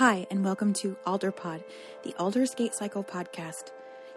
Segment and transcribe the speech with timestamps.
[0.00, 1.62] Hi, and welcome to Alderpod,
[2.04, 3.64] the Aldersgate Cycle podcast.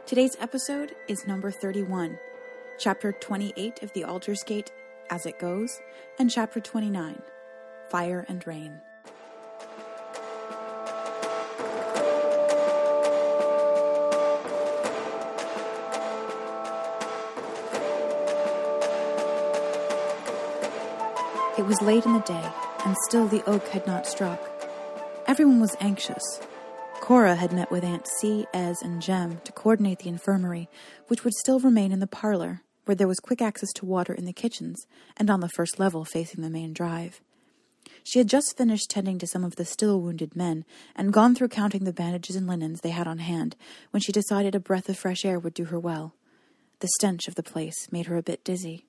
[0.05, 2.17] Today's episode is number 31,
[2.79, 4.71] chapter 28 of the Aldersgate
[5.09, 5.81] As It Goes,
[6.17, 7.21] and chapter 29,
[7.89, 8.79] Fire and Rain.
[21.57, 22.49] It was late in the day,
[22.85, 24.52] and still the oak had not struck.
[25.25, 26.41] Everyone was anxious.
[26.99, 30.69] Cora had met with Aunt C, Ez, and Jem to coordinate the infirmary,
[31.07, 34.25] which would still remain in the parlor, where there was quick access to water in
[34.25, 37.21] the kitchens and on the first level facing the main drive.
[38.03, 41.49] She had just finished tending to some of the still wounded men and gone through
[41.49, 43.55] counting the bandages and linens they had on hand
[43.91, 46.15] when she decided a breath of fresh air would do her well.
[46.79, 48.87] The stench of the place made her a bit dizzy.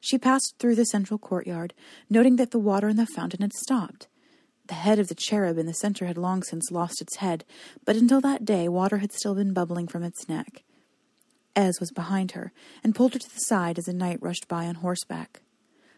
[0.00, 1.74] She passed through the central courtyard,
[2.10, 4.08] noting that the water in the fountain had stopped.
[4.68, 7.44] The head of the cherub in the center had long since lost its head,
[7.84, 10.62] but until that day water had still been bubbling from its neck.
[11.56, 12.52] Ez was behind her,
[12.84, 15.40] and pulled her to the side as a knight rushed by on horseback.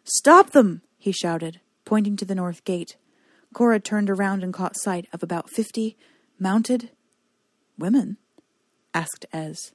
[0.04, 0.82] Stop them!
[0.98, 2.96] he shouted, pointing to the north gate.
[3.52, 5.96] Cora turned around and caught sight of about fifty
[6.38, 6.90] mounted
[7.76, 8.18] women,
[8.94, 9.72] asked Ez.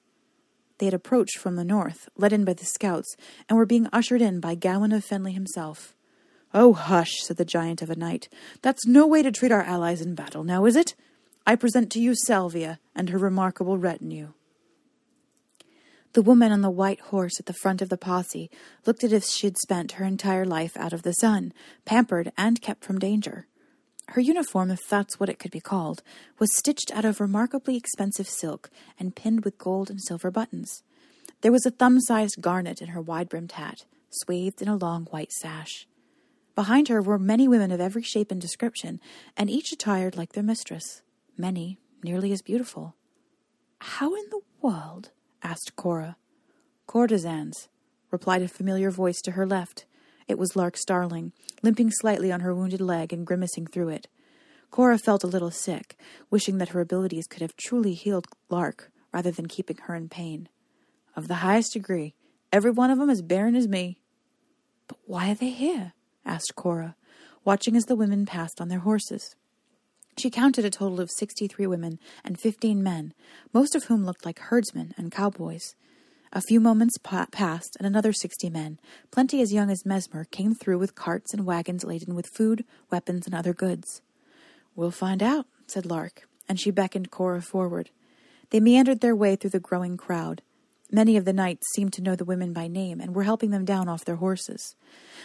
[0.78, 3.16] They had approached from the north, led in by the scouts,
[3.50, 5.94] and were being ushered in by Gawain of Fenley himself.
[6.58, 8.30] Oh, hush, said the giant of a knight.
[8.62, 10.96] That's no way to treat our allies in battle, now is it?
[11.46, 14.30] I present to you Salvia and her remarkable retinue.
[16.14, 18.50] The woman on the white horse at the front of the posse
[18.86, 21.52] looked as if she had spent her entire life out of the sun,
[21.84, 23.48] pampered and kept from danger.
[24.08, 26.04] Her uniform, if that's what it could be called,
[26.40, 30.84] was stitched out of remarkably expensive silk and pinned with gold and silver buttons.
[31.42, 35.08] There was a thumb sized garnet in her wide brimmed hat, swathed in a long
[35.08, 35.86] white sash.
[36.56, 39.02] Behind her were many women of every shape and description,
[39.36, 41.02] and each attired like their mistress,
[41.38, 42.96] many nearly as beautiful.
[43.80, 45.12] How in the world?
[45.44, 46.16] asked Cora.
[46.88, 47.68] Courtesans,
[48.10, 49.86] replied a familiar voice to her left.
[50.28, 54.08] It was Lark Starling, limping slightly on her wounded leg and grimacing through it.
[54.72, 55.98] Cora felt a little sick,
[56.30, 60.48] wishing that her abilities could have truly healed Lark rather than keeping her in pain.
[61.16, 62.16] Of the highest degree,
[62.52, 64.00] every one of 'em as barren as me.
[64.88, 65.94] But why are they here?
[66.26, 66.96] Asked Cora,
[67.44, 69.36] watching as the women passed on their horses.
[70.18, 73.14] She counted a total of sixty three women and fifteen men,
[73.54, 75.76] most of whom looked like herdsmen and cowboys.
[76.34, 78.80] A few moments pa- passed, and another sixty men,
[79.12, 83.26] plenty as young as Mesmer, came through with carts and wagons laden with food, weapons,
[83.26, 84.02] and other goods.
[84.76, 87.90] We'll find out, said Lark, and she beckoned Cora forward.
[88.50, 90.42] They meandered their way through the growing crowd.
[90.96, 93.66] Many of the knights seemed to know the women by name and were helping them
[93.66, 94.78] down off their horses.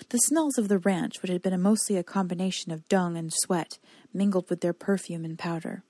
[0.09, 3.33] The smells of the ranch, which had been a mostly a combination of dung and
[3.33, 3.79] sweat,
[4.13, 5.85] mingled with their perfume and powder.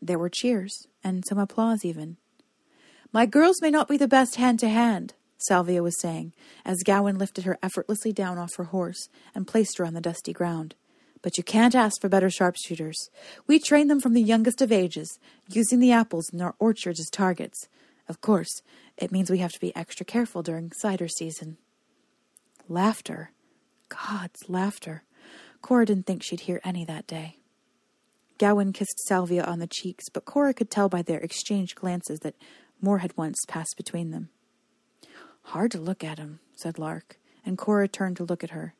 [0.00, 2.18] There were cheers, and some applause even.
[3.12, 6.32] My girls may not be the best hand to hand, Salvia was saying,
[6.64, 10.32] as Gawain lifted her effortlessly down off her horse and placed her on the dusty
[10.32, 10.76] ground.
[11.20, 13.10] But you can't ask for better sharpshooters.
[13.48, 17.10] We train them from the youngest of ages, using the apples in our orchards as
[17.10, 17.66] targets.
[18.10, 18.62] Of course,
[19.00, 21.56] it means we have to be extra careful during cider season.
[22.68, 23.32] Laughter.
[23.88, 25.02] God's laughter.
[25.62, 27.36] Cora didn't think she'd hear any that day.
[28.38, 32.36] Gawain kissed Salvia on the cheeks, but Cora could tell by their exchanged glances that
[32.80, 34.28] more had once passed between them.
[35.42, 38.74] Hard to look at him, said Lark, and Cora turned to look at her.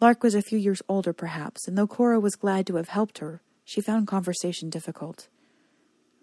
[0.00, 3.18] Lark was a few years older, perhaps, and though Cora was glad to have helped
[3.18, 5.28] her, she found conversation difficult.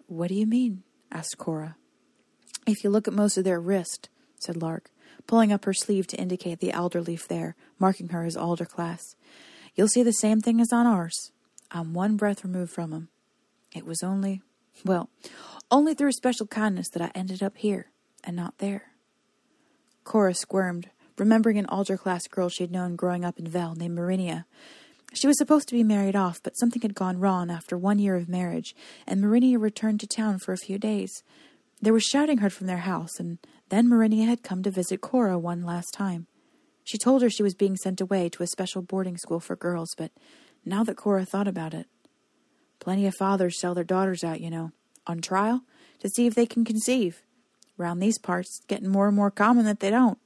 [0.06, 0.82] What do you mean?
[1.12, 1.76] asked Cora.
[2.66, 4.08] If you look at most of their wrist,
[4.40, 4.90] said Lark,
[5.26, 9.16] pulling up her sleeve to indicate the alder leaf there, marking her as alder class,
[9.74, 11.30] you'll see the same thing as on ours.
[11.70, 13.08] I'm one breath removed from 'em.
[13.74, 14.42] It was only,
[14.84, 15.10] well,
[15.70, 17.90] only through special kindness that I ended up here
[18.22, 18.92] and not there.
[20.04, 23.96] Cora squirmed, remembering an alder class girl she had known growing up in Vel named
[23.96, 24.46] Marinia.
[25.12, 28.16] She was supposed to be married off, but something had gone wrong after one year
[28.16, 28.74] of marriage,
[29.06, 31.22] and Marinia returned to town for a few days.
[31.84, 33.38] There was shouting heard from their house, and
[33.68, 36.26] then Marinia had come to visit Cora one last time.
[36.82, 39.90] She told her she was being sent away to a special boarding school for girls,
[39.98, 40.10] but
[40.64, 41.86] now that Cora thought about it,
[42.80, 44.72] plenty of fathers sell their daughters out, you know
[45.06, 45.60] on trial
[46.00, 47.22] to see if they can conceive.
[47.76, 50.18] Round these parts, it's getting more and more common that they don't.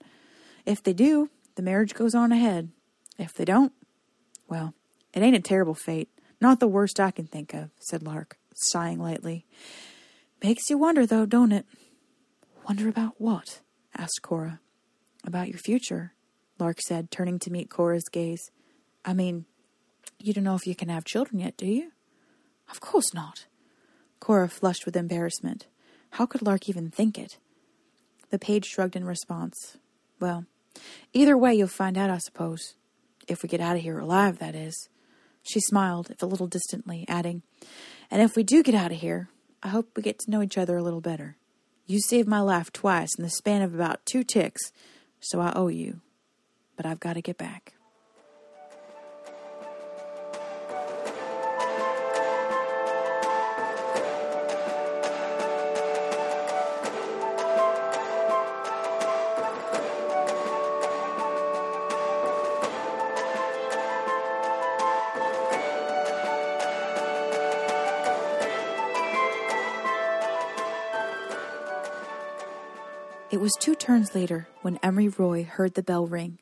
[0.65, 2.71] If they do, the marriage goes on ahead.
[3.19, 3.73] If they don't,
[4.49, 4.75] well,
[5.13, 6.09] it ain't a terrible fate.
[6.41, 9.45] Not the worst I can think of, said Lark, sighing lightly.
[10.43, 11.67] Makes you wonder, though, don't it?
[12.69, 13.61] Wonder about what?
[13.97, 14.61] asked Cora.
[15.25, 16.15] About your future,
[16.59, 18.51] Lark said, turning to meet Cora's gaze.
[19.05, 19.47] I mean,
[20.19, 21.91] you don't know if you can have children yet, do you?
[22.71, 23.47] Of course not.
[24.21, 25.67] Cora flushed with embarrassment.
[26.11, 27.39] How could Lark even think it?
[28.31, 29.79] The page shrugged in response.
[30.21, 30.45] Well,
[31.13, 32.75] either way, you'll find out, I suppose.
[33.27, 34.89] If we get out of here alive, that is.
[35.43, 37.43] She smiled, if a little distantly, adding,
[38.11, 39.31] And if we do get out of here,
[39.63, 41.37] I hope we get to know each other a little better.
[41.87, 44.73] You saved my life twice in the span of about two ticks,
[45.21, 46.01] so I owe you.
[46.77, 47.75] But I've got to get back.
[73.49, 76.37] Was two turns later when Emery Roy heard the bell ring.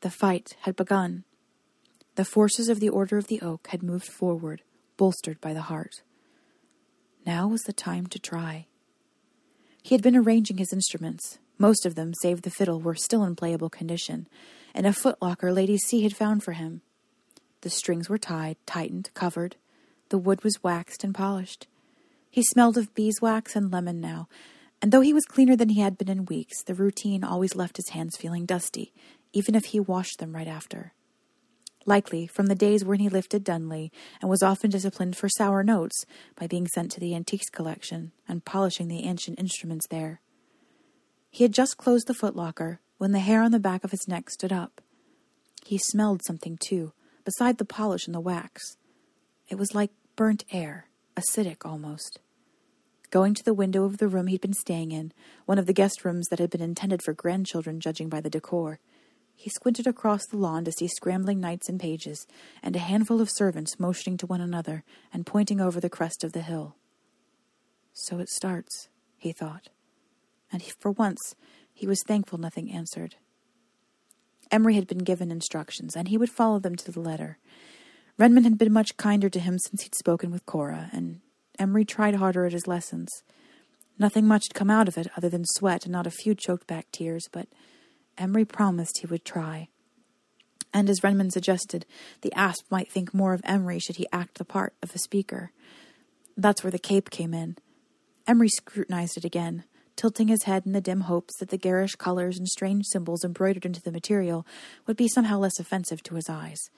[0.00, 1.24] The fight had begun.
[2.14, 4.62] The forces of the Order of the Oak had moved forward,
[4.96, 6.00] bolstered by the heart.
[7.26, 8.64] Now was the time to try.
[9.82, 11.38] He had been arranging his instruments.
[11.58, 14.26] Most of them, save the fiddle, were still in playable condition,
[14.74, 16.80] and a footlocker Lady C had found for him.
[17.60, 19.56] The strings were tied, tightened, covered.
[20.08, 21.66] The wood was waxed and polished.
[22.30, 24.28] He smelled of beeswax and lemon now,
[24.82, 27.76] and though he was cleaner than he had been in weeks, the routine always left
[27.76, 28.92] his hands feeling dusty,
[29.32, 30.92] even if he washed them right after.
[31.86, 33.90] Likely from the days when he lifted Dunley
[34.20, 36.04] and was often disciplined for sour notes
[36.36, 40.20] by being sent to the antiques collection and polishing the ancient instruments there.
[41.30, 44.30] He had just closed the footlocker when the hair on the back of his neck
[44.30, 44.80] stood up.
[45.64, 46.92] He smelled something, too,
[47.24, 48.76] beside the polish and the wax.
[49.48, 52.18] It was like burnt air, acidic almost.
[53.12, 55.12] Going to the window of the room he'd been staying in,
[55.44, 58.80] one of the guest rooms that had been intended for grandchildren, judging by the decor,
[59.36, 62.26] he squinted across the lawn to see scrambling knights and pages,
[62.62, 64.82] and a handful of servants motioning to one another
[65.12, 66.74] and pointing over the crest of the hill.
[67.92, 68.88] So it starts,
[69.18, 69.68] he thought,
[70.50, 71.34] and for once
[71.74, 73.16] he was thankful nothing answered.
[74.50, 77.36] Emery had been given instructions, and he would follow them to the letter.
[78.18, 81.20] Renman had been much kinder to him since he'd spoken with Cora, and
[81.58, 83.22] Emery tried harder at his lessons.
[83.98, 86.66] Nothing much had come out of it other than sweat and not a few choked
[86.66, 87.48] back tears, but
[88.18, 89.68] Emery promised he would try.
[90.74, 91.84] And as Renman suggested,
[92.22, 95.52] the asp might think more of Emery should he act the part of a speaker.
[96.36, 97.56] That's where the cape came in.
[98.26, 99.64] Emery scrutinized it again,
[99.96, 103.66] tilting his head in the dim hopes that the garish colors and strange symbols embroidered
[103.66, 104.46] into the material
[104.86, 106.70] would be somehow less offensive to his eyes.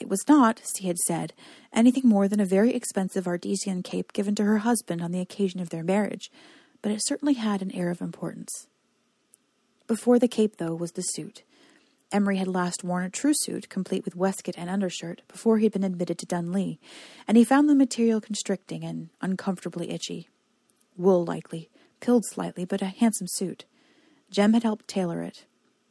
[0.00, 1.34] It was not, as he had said,
[1.72, 5.60] anything more than a very expensive Ardesian cape given to her husband on the occasion
[5.60, 6.32] of their marriage,
[6.80, 8.66] but it certainly had an air of importance.
[9.86, 11.42] Before the cape, though, was the suit.
[12.10, 15.72] Emery had last worn a true suit, complete with waistcoat and undershirt, before he had
[15.72, 16.78] been admitted to Dunlee,
[17.28, 20.28] and he found the material constricting and uncomfortably itchy.
[20.96, 21.68] Wool, likely,
[22.00, 23.64] pilled slightly, but a handsome suit.
[24.30, 25.44] Jem had helped tailor it,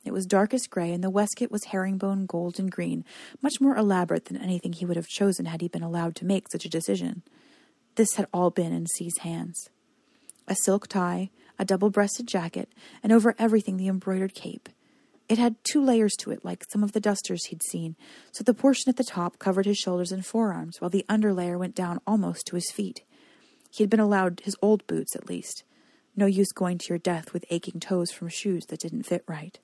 [0.10, 3.06] it was darkest gray, and the waistcoat was herringbone gold and green,
[3.44, 6.52] much more elaborate than anything he would have chosen had he been allowed to make
[6.52, 7.22] such a decision.
[7.94, 9.70] This had all been in C's hands.
[10.48, 11.30] A silk tie,
[11.60, 12.74] a double breasted jacket,
[13.04, 14.68] and over everything the embroidered cape.
[15.28, 17.96] It had two layers to it, like some of the dusters he'd seen,
[18.32, 21.56] so the portion at the top covered his shoulders and forearms, while the under layer
[21.60, 23.04] went down almost to his feet.
[23.70, 25.64] He had been allowed his old boots, at least.
[26.16, 29.60] No use going to your death with aching toes from shoes that didn't fit right.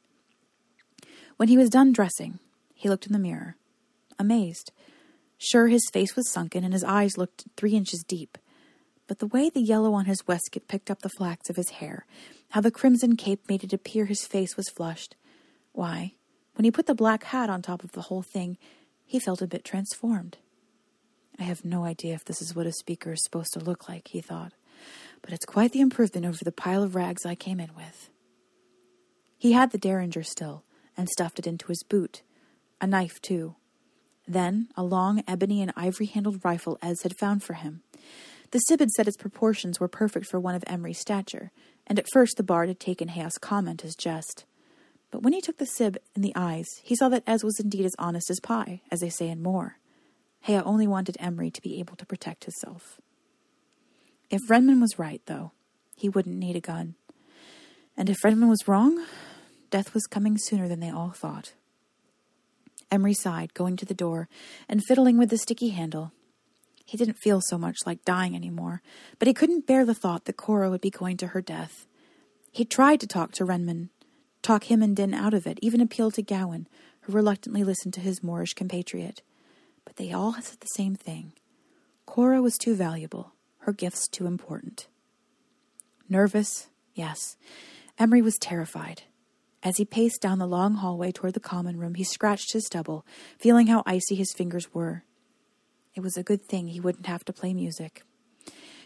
[1.37, 2.39] When he was done dressing,
[2.73, 3.57] he looked in the mirror,
[4.17, 4.71] amazed.
[5.37, 8.37] Sure, his face was sunken and his eyes looked three inches deep.
[9.07, 12.05] But the way the yellow on his waistcoat picked up the flax of his hair,
[12.49, 15.15] how the crimson cape made it appear his face was flushed,
[15.73, 16.13] why,
[16.55, 18.57] when he put the black hat on top of the whole thing,
[19.05, 20.37] he felt a bit transformed.
[21.37, 24.07] I have no idea if this is what a speaker is supposed to look like,
[24.07, 24.53] he thought,
[25.21, 28.09] but it's quite the improvement over the pile of rags I came in with.
[29.37, 30.63] He had the derringer still,
[30.97, 32.21] and stuffed it into his boot.
[32.81, 33.55] A knife, too.
[34.27, 37.81] Then a long ebony and ivory handled rifle Ez had found for him.
[38.51, 41.51] The Sib had said its proportions were perfect for one of Emery's stature,
[41.87, 44.45] and at first the bard had taken Hea's comment as jest.
[45.11, 47.85] But when he took the Sib in the eyes, he saw that Ez was indeed
[47.85, 49.77] as honest as pie, as they say in more.
[50.41, 52.99] Hea only wanted Emery to be able to protect himself.
[54.29, 55.51] If Renman was right, though,
[55.95, 56.95] he wouldn't need a gun.
[57.97, 59.05] And if Renman was wrong,
[59.69, 61.53] Death was coming sooner than they all thought.
[62.91, 64.29] Emery sighed, going to the door
[64.69, 66.11] and fiddling with the sticky handle.
[66.85, 68.81] He didn't feel so much like dying any more,
[69.17, 71.87] but he couldn't bear the thought that Cora would be going to her death.
[72.51, 73.89] He tried to talk to Renman,
[74.41, 76.67] talk him and Din out of it, even appeal to Gowan,
[77.01, 79.23] who reluctantly listened to his Moorish compatriot.
[79.83, 81.33] But they all said the same thing.
[82.05, 84.87] Cora was too valuable, her gifts too important.
[86.07, 87.35] Nervous, yes.
[87.97, 89.03] Emery was terrified.
[89.65, 93.03] As he paced down the long hallway toward the common room, he scratched his stubble,
[93.39, 95.03] feeling how icy his fingers were.
[95.95, 98.03] It was a good thing he wouldn't have to play music.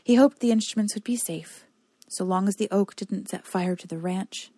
[0.02, 1.66] He hoped the instruments would be safe,
[2.08, 4.52] so long as the oak didn't set fire to the ranch.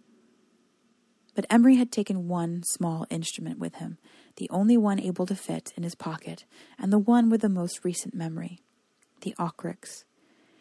[1.34, 3.98] But Emery had taken one small instrument with him,
[4.36, 6.46] the only one able to fit in his pocket,
[6.78, 8.60] and the one with the most recent memory
[9.22, 10.04] the aucrix.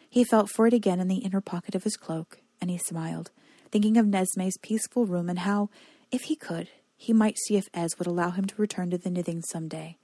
[0.09, 3.29] He felt for it again in the inner pocket of his cloak, and he smiled,
[3.71, 5.69] thinking of Nesme's peaceful room and how,
[6.11, 9.09] if he could, he might see if Ez would allow him to return to the
[9.09, 9.97] Nithings some day,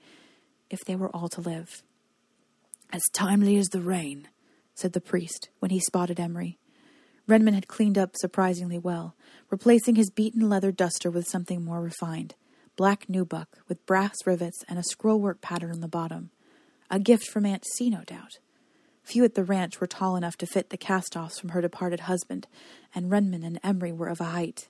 [0.70, 1.84] if they were all to live.
[2.92, 4.30] As timely as the rain,
[4.74, 6.58] said the priest when he spotted Emery.
[7.28, 9.16] Renman had cleaned up surprisingly well,
[9.50, 12.36] replacing his beaten leather duster with something more refined
[12.78, 16.30] black nubuck with brass rivets and a scrollwork pattern on the bottom.
[16.90, 18.38] A gift from Aunt C, no doubt.
[19.08, 22.02] Few at the ranch were tall enough to fit the cast offs from her departed
[22.02, 22.46] husband,
[22.94, 24.68] and Renman and Emery were of a height.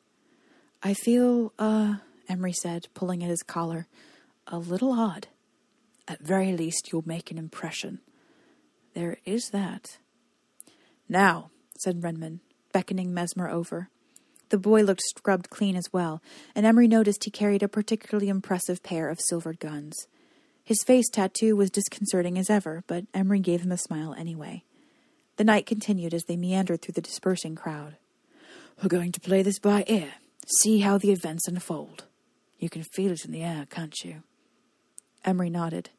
[0.84, 1.96] I feel, uh,
[2.30, 3.88] Emery said, pulling at his collar,
[4.46, 5.28] a little odd.
[6.08, 8.00] At very least, you'll make an impression.
[8.94, 9.98] There is that.
[11.10, 12.42] Now, said Renman,
[12.72, 13.90] beckoning Mesmer over.
[14.50, 16.22] The boy looked scrubbed clean as well,
[16.54, 20.08] and Emery noticed he carried a particularly impressive pair of silvered guns.
[20.68, 24.66] His face tattoo was disconcerting as ever, but Emery gave him a smile anyway.
[25.38, 27.96] The knight continued as they meandered through the dispersing crowd.
[28.84, 30.16] We're going to play this by ear,
[30.60, 32.04] see how the events unfold.
[32.60, 34.24] You can feel it in the air, can't you?
[35.24, 35.90] Emery nodded.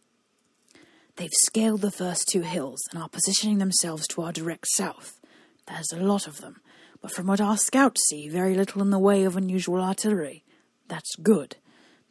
[1.17, 5.19] They've scaled the first two hills and are positioning themselves to our direct south.
[5.67, 6.61] There's a lot of them,
[7.01, 10.45] but from what our scouts see, very little in the way of unusual artillery.
[10.89, 11.57] That's good.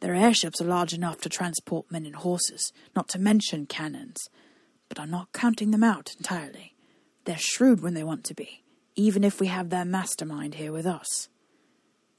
[0.00, 4.28] Their airships are large enough to transport men and horses, not to mention cannons.
[4.88, 6.74] But I'm not counting them out entirely.
[7.24, 8.62] They're shrewd when they want to be,
[8.94, 11.28] even if we have their mastermind here with us.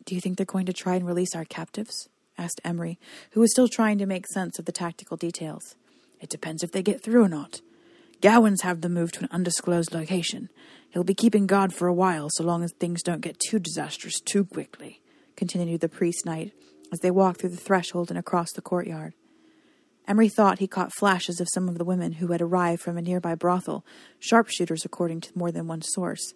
[0.05, 2.09] Do you think they're going to try and release our captives?
[2.37, 2.99] asked Emery,
[3.31, 5.75] who was still trying to make sense of the tactical details.
[6.21, 7.61] It depends if they get through or not.
[8.21, 10.49] Gowans have them moved to an undisclosed location.
[10.89, 14.19] He'll be keeping guard for a while, so long as things don't get too disastrous
[14.19, 15.01] too quickly,
[15.35, 16.53] continued the priest knight
[16.91, 19.13] as they walked through the threshold and across the courtyard.
[20.07, 23.01] Emery thought he caught flashes of some of the women who had arrived from a
[23.01, 23.85] nearby brothel,
[24.17, 26.33] sharpshooters according to more than one source.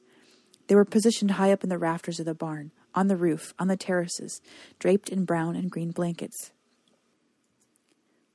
[0.68, 3.68] They were positioned high up in the rafters of the barn, on the roof, on
[3.68, 4.42] the terraces,
[4.78, 6.52] draped in brown and green blankets.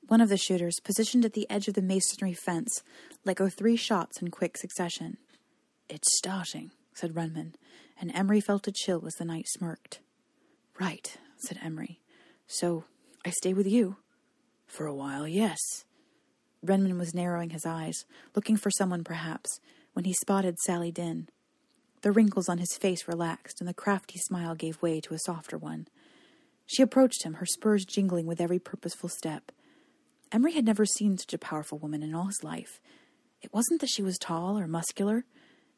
[0.09, 2.83] One of the shooters, positioned at the edge of the masonry fence,
[3.25, 5.19] let go three shots in quick succession.
[5.89, 7.55] It's starting, said Renman,
[8.01, 10.01] and Emery felt a chill as the knight smirked.
[10.81, 12.01] Right, said Emery.
[12.49, 12.85] So
[13.27, 13.97] I stay with you?
[14.67, 15.59] For a while, yes.
[16.65, 19.61] Renman was narrowing his eyes, looking for someone perhaps,
[19.93, 21.29] when he spotted Sally Dinn.
[22.01, 25.59] The wrinkles on his face relaxed, and the crafty smile gave way to a softer
[25.59, 25.89] one.
[26.65, 29.53] She approached him, her spurs jingling with every purposeful step.
[30.33, 32.81] Emery had never seen such a powerful woman in all his life.
[33.43, 35.25] It wasn't that she was tall or muscular,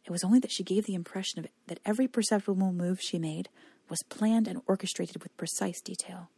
[0.05, 3.19] it was only that she gave the impression of it, that every perceptible move she
[3.19, 3.49] made
[3.89, 6.31] was planned and orchestrated with precise detail.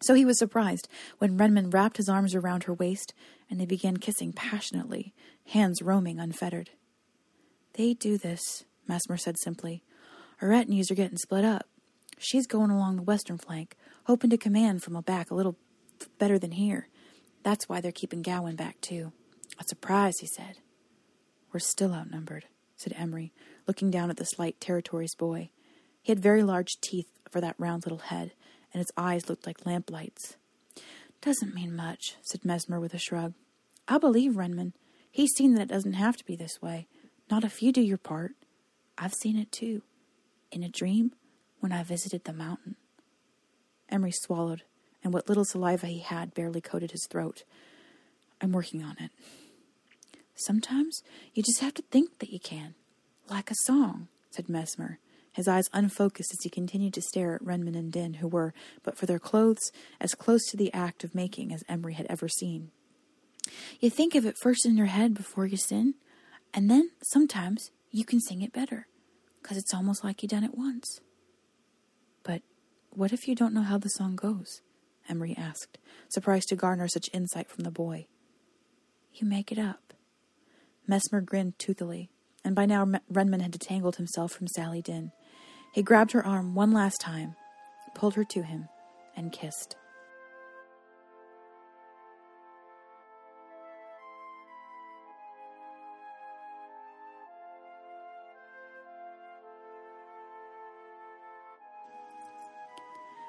[0.00, 0.88] So he was surprised
[1.18, 3.14] when Renman wrapped his arms around her waist
[3.50, 5.12] and they began kissing passionately,
[5.46, 6.70] hands roaming unfettered.
[7.74, 9.82] They do this, Mesmer said simply.
[10.40, 11.66] Our retinues are getting split up.
[12.18, 15.56] She's going along the western flank, hoping to command from a back a little
[16.18, 16.88] better than here.
[17.42, 19.12] That's why they're keeping Gowan back, too.
[19.58, 20.58] A surprise, he said.
[21.52, 23.32] We're still outnumbered, said Emery,
[23.66, 25.50] looking down at the slight territory's boy.
[26.02, 28.32] He had very large teeth for that round little head,
[28.72, 30.36] and his eyes looked like lamplights.
[31.20, 33.34] Doesn't mean much, said Mesmer with a shrug.
[33.86, 34.72] I believe Renman.
[35.10, 36.86] He's seen that it doesn't have to be this way.
[37.30, 38.32] Not if you do your part.
[38.96, 39.82] I've seen it too.
[40.52, 41.12] In a dream,
[41.60, 42.76] when I visited the mountain.
[43.88, 44.62] Emery swallowed
[45.02, 47.44] and what little saliva he had barely coated his throat.
[48.40, 49.10] I'm working on it.
[50.34, 51.02] Sometimes
[51.34, 52.74] you just have to think that you can.
[53.28, 54.98] Like a song, said Mesmer,
[55.38, 58.52] his eyes unfocused as he continued to stare at Renman and Din, who were,
[58.82, 62.28] but for their clothes, as close to the act of making as Emery had ever
[62.28, 62.72] seen.
[63.78, 65.94] You think of it first in your head before you sin,
[66.52, 68.88] and then sometimes you can sing it better,
[69.40, 70.98] because it's almost like you done it once.
[72.24, 72.42] But
[72.90, 74.60] what if you don't know how the song goes?
[75.08, 75.78] Emery asked,
[76.08, 78.08] surprised to garner such insight from the boy.
[79.14, 79.94] You make it up.
[80.88, 82.10] Mesmer grinned toothily,
[82.44, 85.12] and by now Renman had detangled himself from Sally Dinn.
[85.72, 87.36] He grabbed her arm one last time,
[87.94, 88.68] pulled her to him,
[89.16, 89.76] and kissed.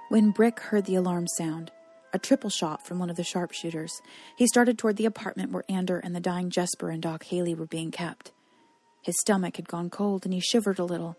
[0.09, 1.71] When Brick heard the alarm sound,
[2.13, 4.01] a triple shot from one of the sharpshooters,
[4.35, 7.67] he started toward the apartment where Ander and the dying Jesper and Doc Haley were
[7.67, 8.31] being kept.
[9.03, 11.15] His stomach had gone cold and he shivered a little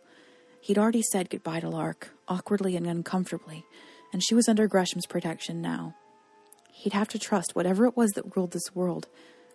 [0.60, 3.64] He'd already said goodbye to Lark, awkwardly and uncomfortably,
[4.12, 5.94] and she was under Gresham's protection now.
[6.72, 9.08] He'd have to trust whatever it was that ruled this world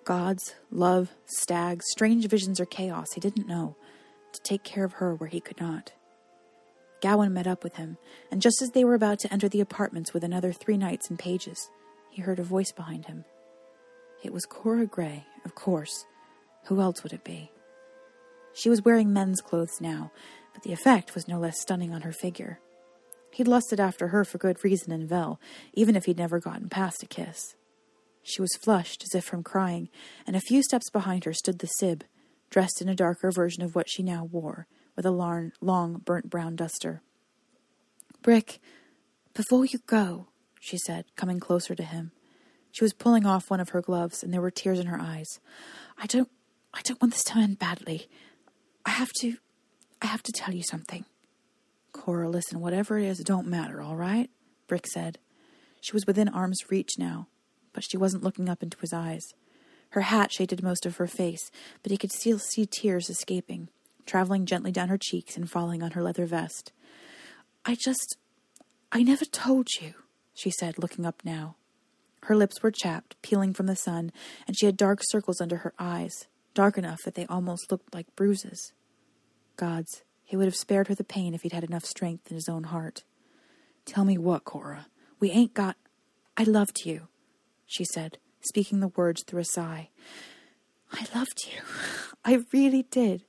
[0.03, 3.75] gods, love, stags, strange visions, or chaos he didn't know
[4.33, 5.93] to take care of her where he could not.
[7.01, 7.97] Gowan met up with him,
[8.31, 11.17] and just as they were about to enter the apartments with another three knights and
[11.17, 11.69] pages,
[12.09, 13.25] he heard a voice behind him.
[14.23, 16.05] It was Cora Gray, of course.
[16.65, 17.51] Who else would it be?
[18.53, 20.11] She was wearing men's clothes now,
[20.55, 22.59] but the effect was no less stunning on her figure.
[23.33, 25.39] He'd lusted after her for good reason in Vel,
[25.73, 27.55] even if he'd never gotten past a kiss.
[28.23, 29.89] She was flushed, as if from crying,
[30.25, 32.05] and a few steps behind her stood the Sib,
[32.49, 36.29] dressed in a darker version of what she now wore, with a long, long burnt
[36.29, 37.01] brown duster.
[38.21, 38.61] Brick,
[39.33, 40.27] before you go,
[40.61, 42.11] she said, coming closer to him.
[42.71, 45.39] She was pulling off one of her gloves, and there were tears in her eyes.
[45.97, 46.29] I don't
[46.73, 48.07] I don't want this to end badly.
[48.85, 49.37] I have to
[50.05, 51.03] I have to tell you something.
[51.91, 54.29] Cora, listen, whatever it is, it don't matter, all right?
[54.67, 55.17] Brick said.
[55.81, 57.25] She was within arm's reach now,
[57.73, 59.23] but she wasn't looking up into his eyes.
[59.89, 61.49] Her hat shaded most of her face,
[61.81, 63.69] but he could still see tears escaping,
[64.05, 66.71] traveling gently down her cheeks and falling on her leather vest.
[67.65, 68.15] I just.
[68.91, 69.95] I never told you,
[70.35, 71.55] she said, looking up now.
[72.25, 74.11] Her lips were chapped, peeling from the sun,
[74.45, 78.15] and she had dark circles under her eyes, dark enough that they almost looked like
[78.15, 78.71] bruises.
[79.55, 82.49] Gods, he would have spared her the pain if he'd had enough strength in his
[82.49, 83.03] own heart.
[83.85, 84.87] Tell me what, Cora?
[85.19, 85.77] We ain't got.
[86.37, 87.07] I loved you,
[87.65, 89.89] she said, speaking the words through a sigh.
[90.91, 91.61] I loved you.
[92.25, 93.23] I really did.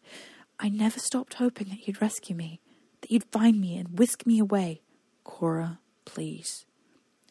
[0.59, 2.61] I never stopped hoping that you'd rescue me,
[3.03, 4.81] that you'd find me and whisk me away.
[5.25, 6.65] Cora, please.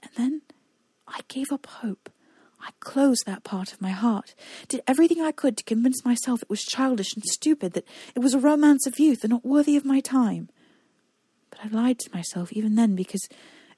[0.03, 0.41] And then
[1.07, 2.09] I gave up hope.
[2.65, 4.33] I closed that part of my heart,
[4.67, 8.33] did everything I could to convince myself it was childish and stupid, that it was
[8.33, 10.49] a romance of youth and not worthy of my time.
[11.51, 13.29] But I lied to myself even then because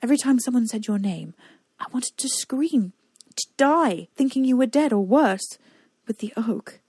[0.01, 1.33] every time someone said your name,
[1.81, 2.93] I wanted to scream,
[3.35, 5.57] to die, thinking you were dead or worse,
[6.07, 6.79] with the oak.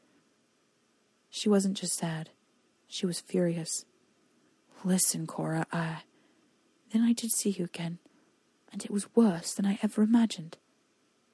[1.31, 2.31] She wasn't just sad,
[2.87, 3.85] she was furious.
[4.85, 6.03] Listen, Cora, I.
[6.93, 7.99] Then I did see you again,
[8.73, 10.59] and it was worse than I ever imagined.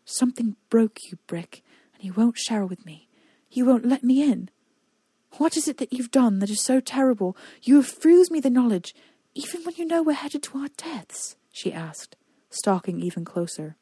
[0.04, 1.62] Something broke you, Brick,
[1.94, 3.08] and you won't share with me.
[3.50, 4.50] You won't let me in.
[5.38, 7.36] What is it that you've done that is so terrible?
[7.62, 8.94] You refuse me the knowledge,
[9.34, 12.16] even when you know we're headed to our deaths, she asked,
[12.50, 13.76] stalking even closer.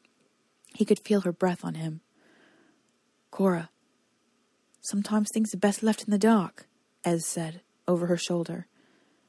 [0.73, 2.01] He could feel her breath on him.
[3.29, 3.69] Cora,
[4.81, 6.67] sometimes things are best left in the dark,
[7.03, 8.67] Ez said, over her shoulder.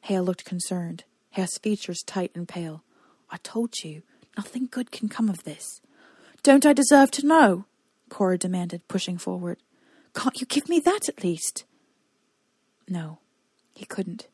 [0.02, 2.84] Hale looked concerned, his features tight and pale.
[3.30, 4.02] I told you,
[4.36, 5.80] nothing good can come of this.
[6.44, 7.64] Don't I deserve to know?
[8.10, 9.56] Cora demanded, pushing forward.
[10.14, 11.64] Can't you give me that at least?
[12.86, 13.20] No,
[13.74, 14.28] he couldn't.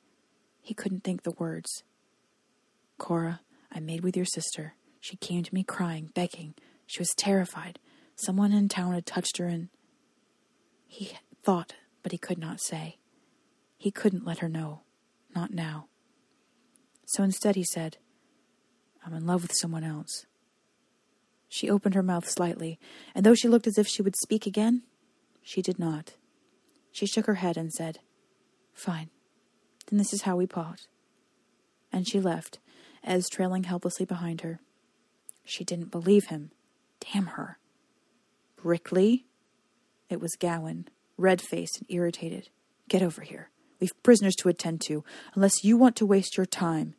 [0.61, 1.85] He couldn't think the words.
[2.99, 4.75] Cora, I made with your sister.
[4.99, 6.55] She came to me crying, begging.
[6.85, 7.79] She was terrified.
[8.17, 9.69] Someone in town had touched her and.
[10.89, 11.13] He
[11.45, 12.99] thought, but he could not say.
[13.79, 14.81] He couldn't let her know.
[15.33, 15.87] Not now.
[17.07, 17.99] So instead he said,
[19.07, 20.27] I'm in love with someone else.
[21.53, 22.79] She opened her mouth slightly,
[23.13, 24.83] and though she looked as if she would speak again,
[25.43, 26.15] she did not.
[26.93, 27.99] She shook her head and said,
[28.73, 29.11] Fine.
[29.89, 30.87] Then this is how we part.
[31.93, 32.61] And she left,
[33.03, 34.61] Ez trailing helplessly behind her.
[35.45, 36.53] She didn't believe him.
[37.13, 37.59] Damn her.
[38.57, 39.27] Brickley?
[40.09, 40.87] It was Gowan,
[41.17, 42.49] red faced and irritated.
[42.89, 43.51] Get over here.
[43.81, 45.03] We've prisoners to attend to,
[45.35, 46.95] unless you want to waste your time.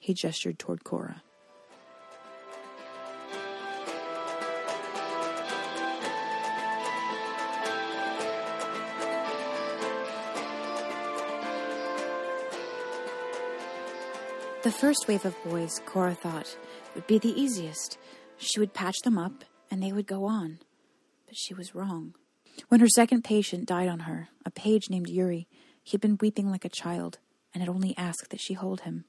[0.00, 1.22] He gestured toward Cora.
[14.64, 16.56] The first wave of boys, Cora thought,
[16.94, 17.98] would be the easiest.
[18.38, 20.58] She would patch them up, and they would go on.
[21.26, 22.14] But she was wrong.
[22.68, 25.46] When her second patient died on her, a page named Yuri,
[25.82, 27.18] he had been weeping like a child,
[27.52, 29.04] and had only asked that she hold him.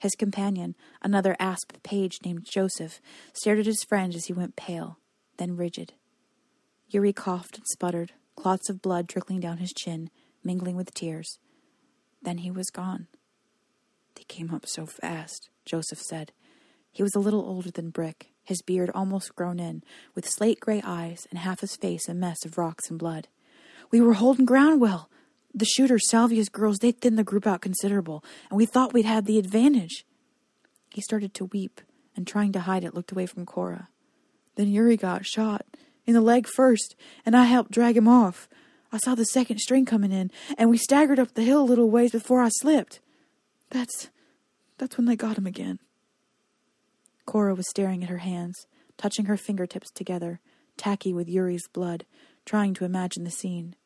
[0.00, 3.00] His companion, another asp page named Joseph,
[3.32, 5.00] stared at his friend as he went pale,
[5.38, 5.94] then rigid.
[6.88, 10.08] Yuri coughed and sputtered, clots of blood trickling down his chin,
[10.44, 11.40] mingling with tears.
[12.22, 13.08] Then he was gone.
[14.18, 16.32] They came up so fast, Joseph said.
[16.90, 19.84] He was a little older than Brick, his beard almost grown in,
[20.16, 23.28] with slate gray eyes and half his face a mess of rocks and blood.
[23.92, 25.08] We were holding ground well.
[25.54, 29.26] The shooters, Salvia's girls, they thinned the group out considerable, and we thought we'd had
[29.26, 30.04] the advantage.
[30.90, 31.80] He started to weep,
[32.16, 33.88] and trying to hide it, looked away from Cora.
[34.56, 35.64] Then Yuri got shot,
[36.06, 38.48] in the leg first, and I helped drag him off.
[38.90, 41.88] I saw the second string coming in, and we staggered up the hill a little
[41.88, 42.98] ways before I slipped.
[43.70, 44.10] That's.
[44.78, 45.78] that's when they got him again.
[47.26, 50.40] Cora was staring at her hands, touching her fingertips together,
[50.76, 52.06] tacky with Yuri's blood,
[52.46, 53.76] trying to imagine the scene.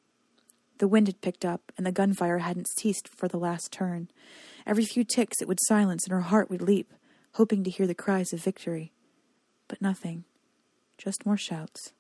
[0.78, 4.08] The wind had picked up, and the gunfire hadn't ceased for the last turn.
[4.66, 6.92] Every few ticks it would silence, and her heart would leap,
[7.34, 8.92] hoping to hear the cries of victory.
[9.68, 10.24] But nothing.
[10.98, 11.92] Just more shouts,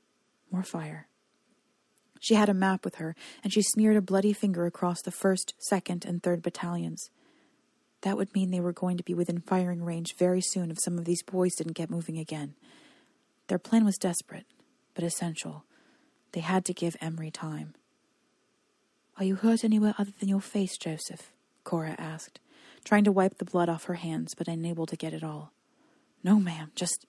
[0.50, 1.08] more fire.
[2.20, 5.54] She had a map with her, and she smeared a bloody finger across the 1st,
[5.72, 7.10] 2nd, and 3rd battalions.
[8.02, 10.98] That would mean they were going to be within firing range very soon if some
[10.98, 12.54] of these boys didn't get moving again.
[13.46, 14.46] Their plan was desperate,
[14.94, 15.64] but essential.
[16.32, 17.74] They had to give Emery time.
[19.18, 21.32] Are you hurt anywhere other than your face, Joseph?
[21.64, 22.40] Cora asked,
[22.84, 25.52] trying to wipe the blood off her hands, but unable to get it all.
[26.24, 27.06] No, ma'am, just.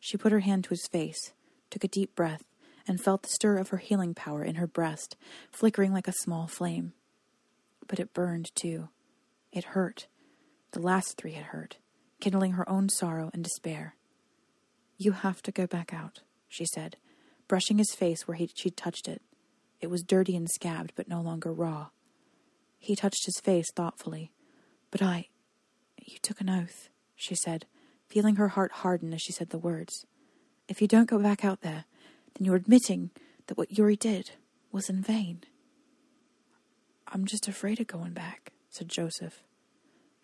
[0.00, 1.32] She put her hand to his face,
[1.70, 2.44] took a deep breath,
[2.86, 5.16] and felt the stir of her healing power in her breast,
[5.50, 6.92] flickering like a small flame.
[7.86, 8.88] But it burned, too.
[9.52, 10.06] It hurt.
[10.72, 11.78] The last three had hurt,
[12.20, 13.94] kindling her own sorrow and despair.
[14.96, 16.96] You have to go back out, she said,
[17.46, 19.22] brushing his face where he, she'd touched it.
[19.80, 21.88] It was dirty and scabbed, but no longer raw.
[22.78, 24.32] He touched his face thoughtfully.
[24.90, 25.28] But I.
[26.02, 27.66] You took an oath, she said,
[28.06, 30.06] feeling her heart harden as she said the words.
[30.68, 31.84] If you don't go back out there,
[32.34, 33.10] then you're admitting
[33.46, 34.32] that what Yuri did
[34.72, 35.44] was in vain.
[37.06, 39.42] I'm just afraid of going back, said Joseph.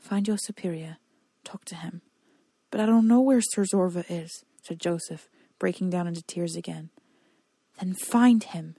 [0.04, 0.98] Find your superior,
[1.44, 2.02] talk to him.
[2.70, 6.90] But I don't know where Sir Zorva is, said Joseph, breaking down into tears again.
[7.80, 8.76] Then find him.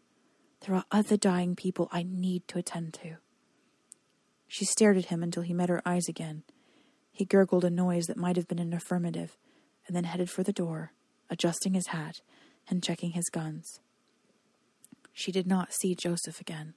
[0.61, 3.15] There are other dying people I need to attend to.
[4.47, 6.43] She stared at him until he met her eyes again.
[7.11, 9.35] He gurgled a noise that might have been an affirmative,
[9.87, 10.91] and then headed for the door,
[11.31, 12.17] adjusting his hat
[12.69, 13.79] and checking his guns.
[15.11, 16.75] She did not see Joseph again.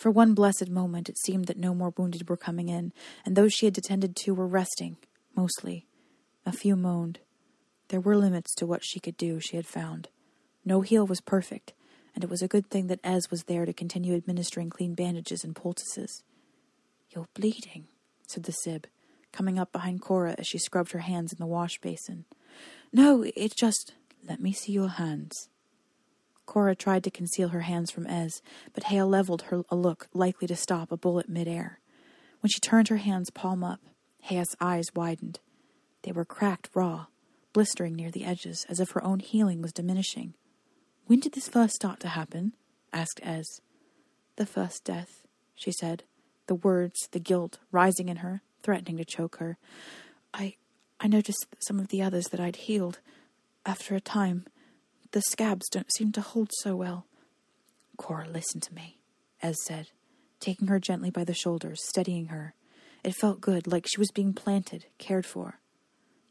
[0.00, 2.94] For one blessed moment, it seemed that no more wounded were coming in,
[3.26, 4.96] and those she had attended to were resting,
[5.36, 5.84] mostly.
[6.46, 7.18] A few moaned.
[7.88, 10.08] There were limits to what she could do, she had found.
[10.64, 11.74] No heal was perfect,
[12.14, 15.44] and it was a good thing that Ez was there to continue administering clean bandages
[15.44, 16.22] and poultices.
[17.10, 17.88] You're bleeding,
[18.26, 18.86] said the Sib,
[19.34, 22.24] coming up behind Cora as she scrubbed her hands in the wash basin.
[22.90, 23.92] No, it just.
[24.26, 25.49] Let me see your hands.
[26.50, 28.42] Cora tried to conceal her hands from Ez,
[28.74, 31.78] but Hale leveled her a look likely to stop a bullet midair.
[32.40, 33.78] When she turned her hands palm up,
[34.22, 35.38] Haya's eyes widened.
[36.02, 37.06] They were cracked raw,
[37.52, 40.34] blistering near the edges, as if her own healing was diminishing.
[41.06, 42.54] When did this first start to happen?
[42.92, 43.46] asked Ez.
[44.34, 45.22] The first death,
[45.54, 46.02] she said,
[46.48, 49.56] the words, the guilt rising in her, threatening to choke her.
[50.34, 50.56] I
[50.98, 52.98] I noticed some of the others that I'd healed
[53.64, 54.46] after a time,
[55.12, 57.06] the scabs don't seem to hold so well.
[57.96, 58.98] Cora, listen to me,
[59.42, 59.90] Ez said,
[60.38, 62.54] taking her gently by the shoulders, steadying her.
[63.02, 65.60] It felt good, like she was being planted, cared for.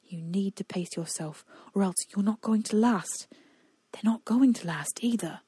[0.06, 3.28] You need to pace yourself, or else you're not going to last.
[3.92, 5.42] They're not going to last either.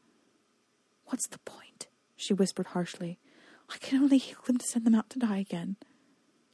[1.05, 1.87] What's the point?
[2.15, 3.17] she whispered harshly.
[3.73, 5.77] I can only heal them to send them out to die again.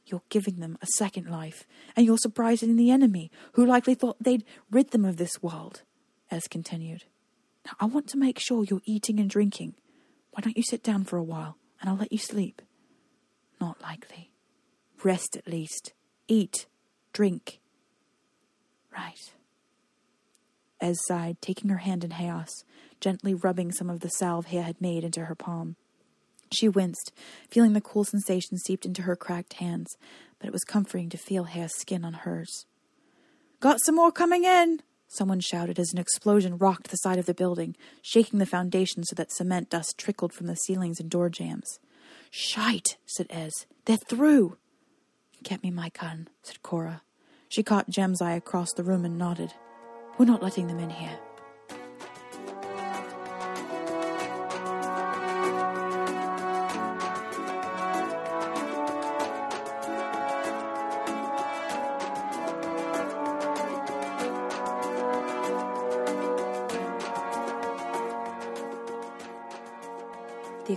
[0.06, 4.44] You're giving them a second life, and you're surprising the enemy, who likely thought they'd
[4.70, 5.82] rid them of this world,
[6.30, 7.04] Ez continued.
[7.64, 9.74] Now, I want to make sure you're eating and drinking.
[10.30, 12.62] Why don't you sit down for a while, and I'll let you sleep?
[13.60, 14.30] Not likely.
[15.02, 15.92] Rest at least.
[16.28, 16.66] Eat.
[17.12, 17.60] Drink.
[18.92, 19.32] Right.
[20.80, 22.50] Ez sighed, taking her hand in chaos,
[23.00, 25.76] gently rubbing some of the salve Hea had made into her palm.
[26.52, 27.12] She winced,
[27.50, 29.96] feeling the cool sensation seeped into her cracked hands,
[30.38, 32.66] but it was comforting to feel Haya's skin on hers.
[33.60, 34.80] Got some more coming in!
[35.08, 39.14] Someone shouted as an explosion rocked the side of the building, shaking the foundation so
[39.16, 41.78] that cement dust trickled from the ceilings and door jambs.
[42.30, 43.66] Shite, said Ez.
[43.86, 44.58] They're through.
[45.42, 47.02] Get me my gun, said Cora.
[47.48, 49.54] She caught Jem's eye across the room and nodded.
[50.18, 51.18] We're not letting them in here.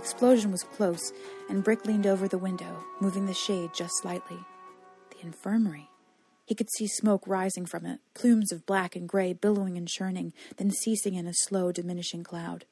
[0.02, 1.12] Explosion was close,
[1.48, 4.38] and Brick leaned over the window, moving the shade just slightly.
[5.10, 5.90] The infirmary.
[6.44, 10.32] He could see smoke rising from it, plumes of black and gray billowing and churning,
[10.56, 12.64] then ceasing in a slow, diminishing cloud.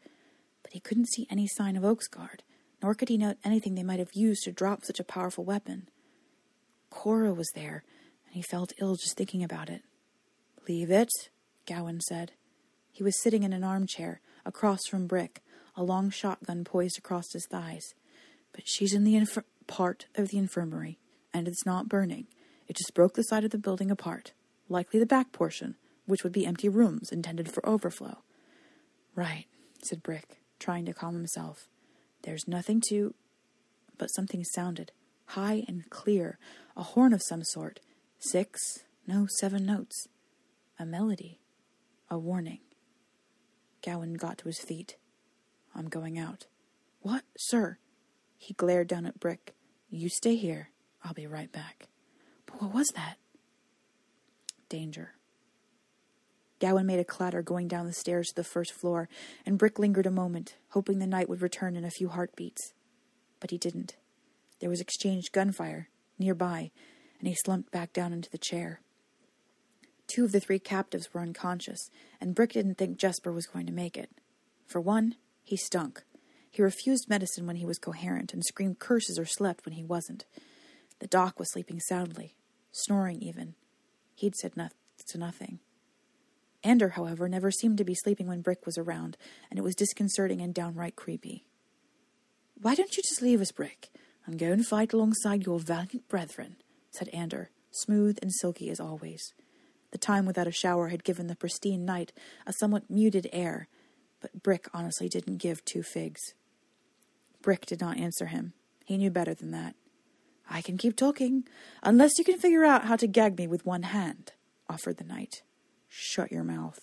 [0.64, 2.42] But he couldn't see any sign of Oak's guard,
[2.82, 5.88] nor could he note anything they might have used to drop such a powerful weapon.
[6.90, 7.84] Cora was there,
[8.26, 9.82] and he felt ill just thinking about it.
[10.68, 11.10] Leave it,
[11.64, 12.32] Gowan said.
[12.90, 15.42] He was sitting in an armchair, across from Brick,
[15.80, 17.94] a long shotgun poised across his thighs.
[18.52, 20.98] But she's in the inf- part of the infirmary,
[21.32, 22.26] and it's not burning.
[22.68, 24.32] It just broke the side of the building apart,
[24.68, 28.18] likely the back portion, which would be empty rooms intended for overflow.
[29.14, 29.46] Right,
[29.82, 31.70] said Brick, trying to calm himself.
[32.24, 33.14] There's nothing to.
[33.96, 34.92] But something sounded,
[35.28, 36.38] high and clear,
[36.76, 37.80] a horn of some sort.
[38.18, 38.60] Six,
[39.06, 40.06] no, seven notes.
[40.78, 41.40] A melody.
[42.10, 42.60] A warning.
[43.82, 44.96] Gowan got to his feet.
[45.74, 46.46] I'm going out.
[47.00, 47.78] What, sir?
[48.36, 49.54] He glared down at Brick.
[49.90, 50.70] You stay here.
[51.04, 51.88] I'll be right back.
[52.46, 53.16] But what was that?
[54.68, 55.14] Danger.
[56.60, 59.08] Gowan made a clatter going down the stairs to the first floor,
[59.46, 62.74] and Brick lingered a moment, hoping the knight would return in a few heartbeats.
[63.40, 63.96] But he didn't.
[64.60, 66.70] There was exchanged gunfire nearby,
[67.18, 68.80] and he slumped back down into the chair.
[70.06, 71.88] Two of the three captives were unconscious,
[72.20, 74.10] and Brick didn't think Jesper was going to make it.
[74.66, 75.14] For one,
[75.50, 76.04] he stunk.
[76.48, 80.24] He refused medicine when he was coherent and screamed curses or slept when he wasn't.
[81.00, 82.36] The doc was sleeping soundly,
[82.70, 83.56] snoring even.
[84.14, 85.58] He'd said to nothing.
[86.62, 89.16] Ander, however, never seemed to be sleeping when Brick was around,
[89.50, 91.46] and it was disconcerting and downright creepy.
[92.54, 93.88] Why don't you just leave us, Brick,
[94.24, 96.56] and go and fight alongside your valiant brethren?
[96.92, 99.32] said Ander, smooth and silky as always.
[99.90, 102.12] The time without a shower had given the pristine knight
[102.46, 103.66] a somewhat muted air,
[104.20, 106.20] but Brick honestly didn't give two figs.
[107.42, 108.52] Brick did not answer him.
[108.84, 109.74] He knew better than that.
[110.48, 111.44] I can keep talking,
[111.82, 114.32] unless you can figure out how to gag me with one hand,
[114.68, 115.42] offered the knight.
[115.88, 116.80] Shut your mouth.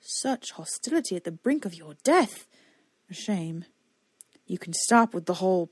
[0.00, 2.46] Such hostility at the brink of your death.
[3.10, 3.64] A shame.
[4.46, 5.70] You can stop with the whole.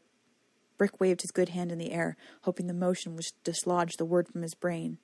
[0.77, 4.29] Brick waved his good hand in the air, hoping the motion would dislodge the word
[4.29, 4.99] from his brain.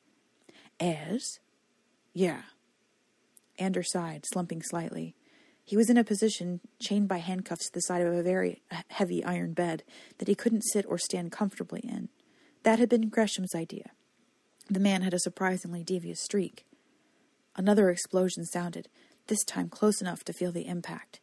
[0.79, 1.40] Heirs?
[2.12, 2.43] Yeah.
[3.59, 5.14] Ander sighed, slumping slightly.
[5.64, 9.24] He was in a position, chained by handcuffs to the side of a very heavy
[9.24, 9.83] iron bed,
[10.18, 12.11] that he couldn't sit or stand comfortably in.
[12.64, 13.90] That had been Gresham's idea.
[14.68, 16.66] The man had a surprisingly devious streak.
[17.57, 18.88] Another explosion sounded,
[19.27, 21.20] this time close enough to feel the impact.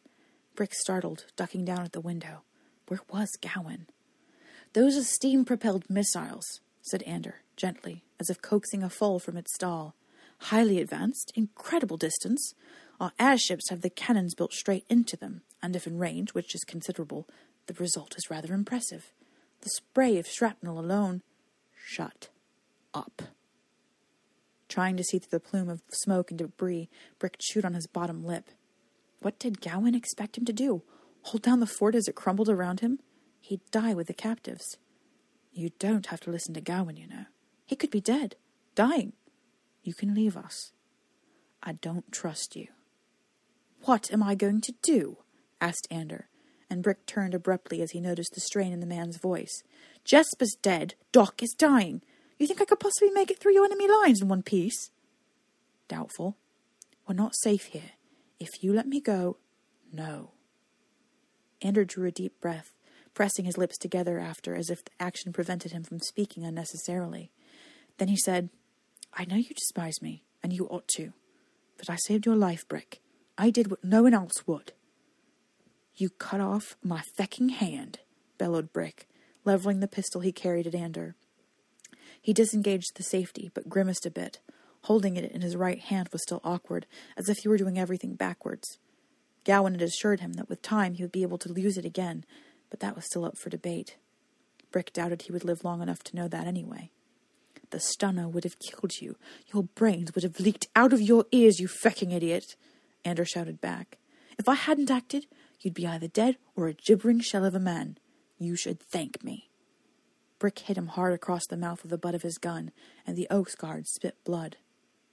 [0.56, 2.42] Brick startled, ducking down at the window.
[2.88, 3.86] Where was Gowan?
[4.72, 9.54] Those are steam propelled missiles, said Ander, gently, as if coaxing a foal from its
[9.54, 9.94] stall.
[10.38, 12.54] Highly advanced, incredible distance.
[13.00, 16.64] Our airships have the cannons built straight into them, and if in range, which is
[16.64, 17.28] considerable,
[17.66, 19.12] the result is rather impressive.
[19.62, 21.22] The spray of shrapnel alone.
[21.84, 22.28] Shut
[22.94, 23.22] up.
[24.68, 28.24] Trying to see through the plume of smoke and debris, Brick chewed on his bottom
[28.24, 28.50] lip.
[29.20, 30.82] What did Gowan expect him to do?
[31.22, 32.98] Hold down the fort as it crumbled around him?
[33.40, 34.78] He'd die with the captives.
[35.52, 37.26] You don't have to listen to Gowan, you know.
[37.66, 38.36] He could be dead,
[38.74, 39.12] dying.
[39.82, 40.72] You can leave us.
[41.62, 42.68] I don't trust you.
[43.84, 45.18] What am I going to do?
[45.60, 46.28] asked Ander,
[46.70, 49.64] and Brick turned abruptly as he noticed the strain in the man's voice.
[50.04, 50.94] Jesper's dead.
[51.10, 52.02] Doc is dying.
[52.38, 54.90] You think I could possibly make it through your enemy lines in one piece?
[55.88, 56.36] Doubtful.
[57.08, 57.92] We're not safe here.
[58.38, 59.38] If you let me go,
[59.92, 60.30] no.
[61.60, 62.72] Ander drew a deep breath,
[63.14, 67.32] pressing his lips together after as if the action prevented him from speaking unnecessarily.
[67.98, 68.48] Then he said,
[69.12, 71.12] I know you despise me, and you ought to,
[71.76, 73.01] but I saved your life, Brick.
[73.38, 74.72] I did what no one else would.
[75.94, 78.00] You cut off my fecking hand,
[78.38, 79.08] bellowed Brick,
[79.44, 81.14] leveling the pistol he carried at Ander.
[82.20, 84.40] He disengaged the safety, but grimaced a bit.
[84.82, 88.14] Holding it in his right hand was still awkward, as if he were doing everything
[88.14, 88.78] backwards.
[89.44, 92.24] Gowan had assured him that with time he would be able to use it again,
[92.70, 93.96] but that was still up for debate.
[94.70, 96.90] Brick doubted he would live long enough to know that anyway.
[97.70, 99.16] The stunner would have killed you.
[99.52, 102.56] Your brains would have leaked out of your ears, you fecking idiot,
[103.04, 103.98] Ander shouted back.
[104.38, 105.26] If I hadn't acted,
[105.60, 107.98] you'd be either dead or a gibbering shell of a man.
[108.38, 109.50] You should thank me.
[110.38, 112.72] Brick hit him hard across the mouth with the butt of his gun,
[113.06, 114.56] and the oaks guard spit blood.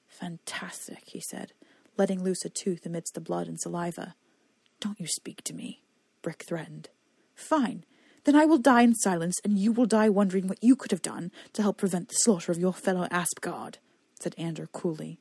[0.07, 1.53] Fantastic, he said,
[1.97, 4.15] letting loose a tooth amidst the blood and saliva.
[4.79, 5.83] Don't you speak to me,
[6.23, 6.89] Brick threatened.
[7.35, 7.85] Fine.
[8.23, 11.01] Then I will die in silence, and you will die wondering what you could have
[11.01, 13.77] done to help prevent the slaughter of your fellow asp guard,
[14.19, 15.19] said Ander coolly.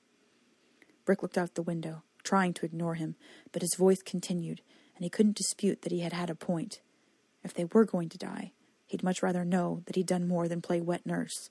[1.04, 3.16] Brick looked out the window, trying to ignore him,
[3.52, 4.60] but his voice continued,
[4.94, 6.80] and he couldn't dispute that he had had a point.
[7.42, 8.52] If they were going to die,
[8.88, 11.50] He'd much rather know that he'd done more than play wet nurse.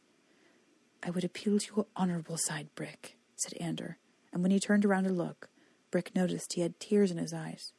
[1.04, 4.00] I would appeal to your honorable side, Brick, said Ander,
[4.34, 5.50] and when he turned around to look,
[5.92, 7.74] Brick noticed he had tears in his eyes.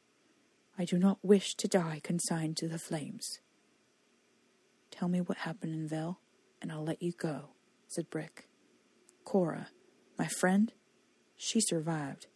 [0.77, 3.39] I do not wish to die consigned to the flames.
[4.91, 6.21] Tell me what happened in Vel,
[6.61, 7.49] and I'll let you go,
[7.89, 8.47] said Brick.
[9.25, 9.67] Cora,
[10.17, 10.71] my friend,
[11.35, 12.27] she survived.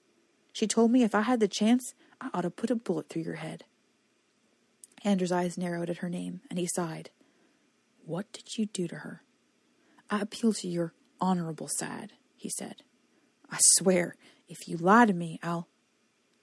[0.54, 3.24] She told me if I had the chance, I ought to put a bullet through
[3.24, 3.66] your head.
[5.04, 7.10] Anders' eyes narrowed at her name, and he sighed.
[8.06, 9.24] What did you do to her?
[10.10, 12.84] I appeal to your honorable side, he said.
[13.50, 14.16] I swear,
[14.48, 15.68] if you lie to me, I'll.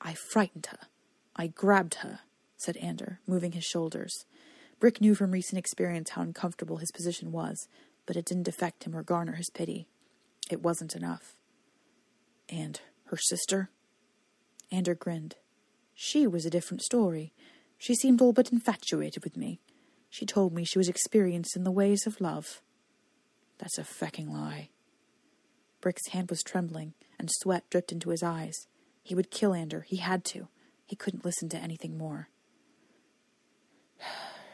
[0.01, 0.89] I frightened her.
[1.37, 2.21] I grabbed her,
[2.57, 4.25] said Ander, moving his shoulders.
[4.81, 7.69] Brick knew from recent experience how uncomfortable his position was,
[8.07, 9.87] but it didn't affect him or garner his pity.
[10.51, 11.37] It wasn't enough.
[12.49, 13.71] And her sister?
[14.73, 15.37] Ander grinned.
[15.95, 17.33] She was a different story.
[17.79, 19.61] She seemed all but infatuated with me.
[20.09, 22.63] She told me she was experienced in the ways of love.
[23.59, 24.71] That's a fecking lie.
[25.81, 28.67] Brick's hand was trembling, and sweat dripped into his eyes.
[29.03, 29.87] He would kill Ander.
[29.89, 30.49] He had to.
[30.87, 32.29] He couldn't listen to anything more.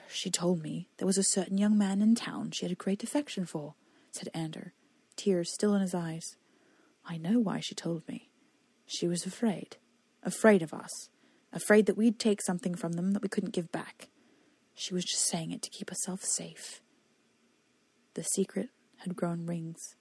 [0.09, 3.03] She told me there was a certain young man in town she had a great
[3.03, 3.75] affection for,
[4.13, 4.73] said Ander,
[5.15, 6.37] tears still in his eyes.
[7.05, 8.31] I know why she told me.
[8.87, 9.77] She was afraid.
[10.27, 11.09] Afraid of us.
[11.53, 14.09] Afraid that we'd take something from them that we couldn't give back.
[14.75, 16.83] She was just saying it to keep herself safe.
[18.15, 19.95] The secret had grown rings.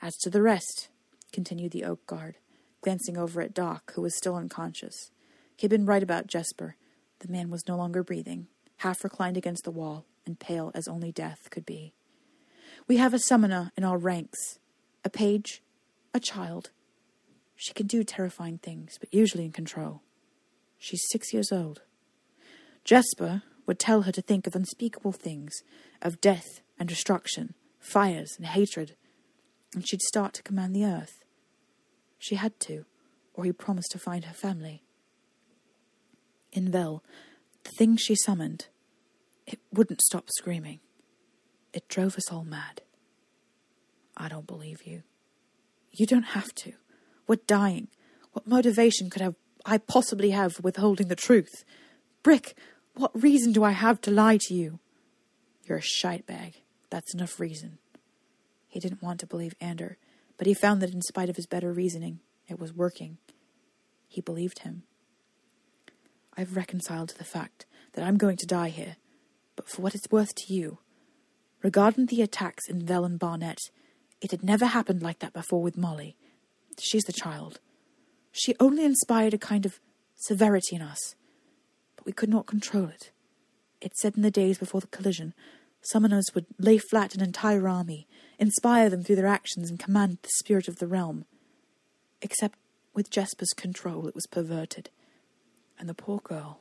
[0.00, 0.88] As to the rest,
[1.32, 2.36] continued the oak guard,
[2.82, 5.10] glancing over at Doc, who was still unconscious.
[5.56, 6.76] He had been right about Jesper.
[7.20, 8.46] The man was no longer breathing,
[8.78, 11.94] half reclined against the wall, and pale as only death could be.
[12.86, 14.58] We have a summoner in our ranks,
[15.04, 15.62] a page,
[16.12, 16.70] a child.
[17.60, 20.02] She can do terrifying things, but usually in control.
[20.78, 21.82] She's six years old.
[22.84, 25.52] Jesper would tell her to think of unspeakable things,
[26.00, 28.94] of death and destruction, fires and hatred,
[29.74, 31.24] and she'd start to command the earth.
[32.16, 32.84] She had to,
[33.34, 34.84] or he promised to find her family.
[36.52, 37.02] In Vel,
[37.64, 38.68] the thing she summoned,
[39.48, 40.78] it wouldn't stop screaming.
[41.72, 42.82] It drove us all mad.
[44.16, 45.02] I don't believe you.
[45.90, 46.74] You don't have to.
[47.28, 47.88] We're dying.
[48.32, 51.64] What motivation could I possibly have for withholding the truth?
[52.24, 52.56] Brick,
[52.94, 54.80] what reason do I have to lie to you?
[55.64, 56.62] You're a shite bag.
[56.90, 57.78] That's enough reason.
[58.66, 59.98] He didn't want to believe Ander,
[60.36, 63.18] but he found that in spite of his better reasoning, it was working.
[64.08, 64.84] He believed him.
[66.36, 68.96] I've reconciled to the fact that I'm going to die here,
[69.54, 70.78] but for what it's worth to you,
[71.62, 73.60] regarding the attacks in Vel and Barnet,
[74.20, 76.16] it had never happened like that before with Molly.
[76.80, 77.60] She's the child.
[78.32, 79.80] She only inspired a kind of
[80.16, 81.14] severity in us,
[81.96, 83.10] but we could not control it.
[83.80, 85.34] It said in the days before the collision,
[85.92, 88.06] summoners would lay flat an entire army,
[88.38, 91.24] inspire them through their actions, and command the spirit of the realm.
[92.20, 92.58] Except
[92.94, 94.90] with Jesper's control, it was perverted
[95.78, 96.58] and the poor girl.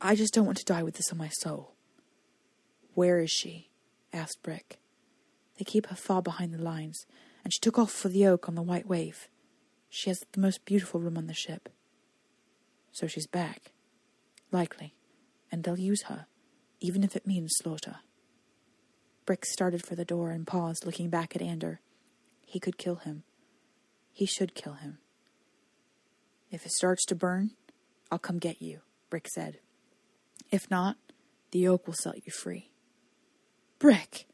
[0.00, 1.74] I just don't want to die with this on my soul.
[2.94, 3.70] Where is she?
[4.12, 4.78] asked Brick.
[5.58, 7.06] They keep her far behind the lines,
[7.44, 9.28] and she took off for the oak on the white wave.
[9.88, 11.68] She has the most beautiful room on the ship.
[12.92, 13.72] So she's back.
[14.50, 14.94] Likely.
[15.50, 16.26] And they'll use her,
[16.80, 17.96] even if it means slaughter.
[19.26, 21.80] Brick started for the door and paused, looking back at Ander.
[22.46, 23.22] He could kill him.
[24.12, 24.98] He should kill him.
[26.50, 27.52] If it starts to burn,
[28.10, 29.58] I'll come get you, Brick said.
[30.50, 30.96] If not,
[31.50, 32.70] the oak will set you free.
[33.78, 34.26] Brick!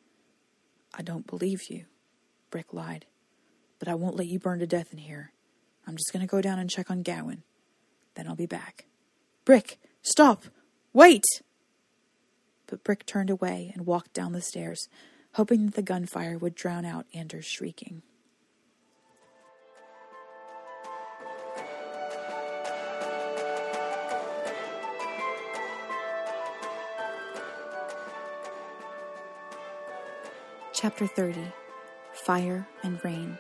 [0.95, 1.85] I don't believe you,
[2.51, 3.07] Brick lied.
[3.79, 5.33] But I won't let you burn to death in here.
[5.87, 7.43] I'm just going to go down and check on Gowan.
[8.15, 8.87] Then I'll be back.
[9.45, 9.79] Brick!
[10.03, 10.45] Stop!
[10.93, 11.25] Wait!
[12.67, 14.89] But Brick turned away and walked down the stairs,
[15.35, 18.03] hoping that the gunfire would drown out Anders' shrieking.
[30.75, 31.53] Chapter 30
[32.25, 33.39] Fire and Rain.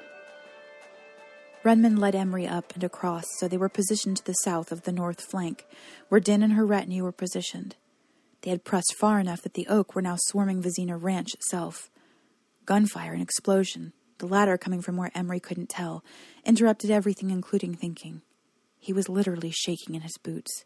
[1.65, 4.93] Renman led Emery up and across so they were positioned to the south of the
[4.93, 5.67] north flank,
[6.09, 7.77] where Din and her retinue were positioned.
[8.43, 11.91] They had pressed far enough that the oak were now swarming Vizina Ranch itself.
[12.65, 16.05] Gunfire and explosion, the latter coming from where Emery couldn't tell,
[16.45, 18.23] interrupted everything, including thinking.
[18.79, 20.65] He was literally shaking in his boots.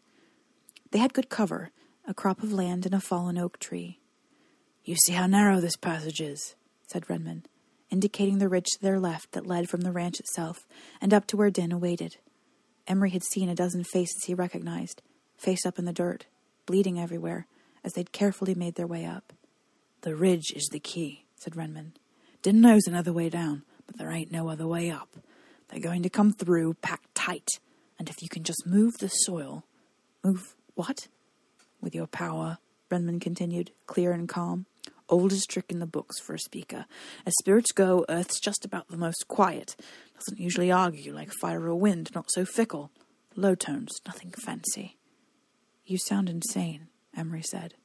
[0.91, 1.71] They had good cover
[2.05, 3.99] a crop of land and a fallen oak tree.
[4.83, 6.55] You see how narrow this passage is,
[6.85, 7.43] said Renman,
[7.93, 10.65] indicating the ridge to their left that led from the ranch itself
[10.99, 12.17] and up to where Din awaited.
[12.87, 15.03] Emery had seen a dozen faces he recognized,
[15.37, 16.25] face up in the dirt,
[16.65, 17.45] bleeding everywhere,
[17.83, 19.31] as they'd carefully made their way up.
[20.01, 21.91] The ridge is the key, said Renman.
[22.41, 25.15] Din knows another way down, but there ain't no other way up.
[25.69, 27.47] They're going to come through packed tight,
[27.99, 29.65] and if you can just move the soil.
[30.23, 31.09] Move what?
[31.79, 32.57] With your power,
[32.89, 34.65] Renman continued, clear and calm.
[35.09, 36.85] Oldest trick in the books for a speaker.
[37.25, 39.75] As spirits go, Earth's just about the most quiet.
[40.15, 42.91] Doesn't usually argue like fire or wind, not so fickle.
[43.35, 44.97] Low tones, nothing fancy.
[45.85, 47.75] You sound insane, Emery said.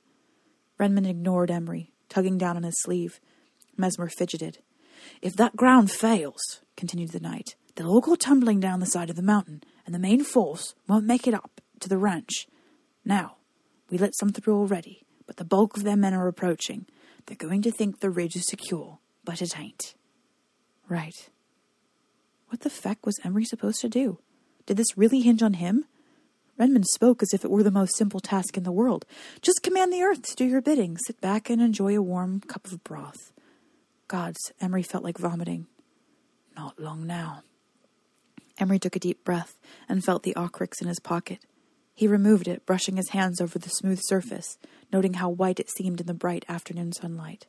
[0.79, 3.21] Renman ignored Emery, tugging down on his sleeve.
[3.77, 4.59] Mesmer fidgeted.
[5.21, 9.17] If that ground fails, continued the knight, they'll all go tumbling down the side of
[9.17, 12.47] the mountain, and the main force won't make it up to the ranch.
[13.05, 13.37] Now,
[13.91, 16.87] we let some through already, but the bulk of their men are approaching.
[17.29, 19.95] They're going to think the ridge is secure, but it ain't.
[20.89, 21.29] Right.
[22.49, 24.19] What the feck was Emery supposed to do?
[24.65, 25.85] Did this really hinge on him?
[26.59, 29.05] Renman spoke as if it were the most simple task in the world.
[29.43, 30.97] Just command the earth to do your bidding.
[30.97, 33.31] Sit back and enjoy a warm cup of broth.
[34.09, 35.67] Gods, Emery felt like vomiting.
[36.57, 37.43] Not long now.
[38.57, 41.41] Emery took a deep breath and felt the ocrix in his pocket.
[41.95, 44.57] He removed it, brushing his hands over the smooth surface,
[44.93, 47.47] noting how white it seemed in the bright afternoon sunlight.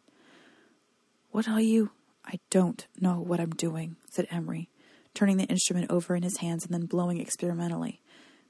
[1.31, 1.91] What are you?
[2.25, 4.69] I don't know what I'm doing, said Emery,
[5.13, 8.01] turning the instrument over in his hands and then blowing experimentally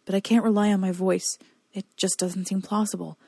[0.10, 1.38] but I can't rely on my voice.
[1.72, 3.20] It just doesn't seem plausible.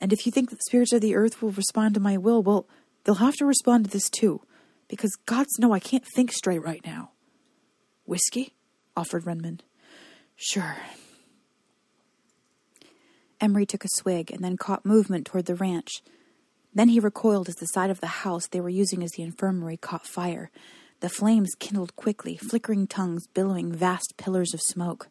[0.00, 2.68] And if you think that spirits of the earth will respond to my will, well,
[3.02, 4.40] they'll have to respond to this too,
[4.86, 7.10] because gods know I can't think straight right now.
[8.04, 8.54] Whiskey?
[8.96, 9.58] offered Renman.
[10.36, 10.76] Sure.
[13.40, 16.02] Emery took a swig and then caught movement toward the ranch.
[16.74, 19.76] Then he recoiled as the side of the house they were using as the infirmary
[19.76, 20.50] caught fire.
[21.00, 25.08] The flames kindled quickly, flickering tongues billowing vast pillars of smoke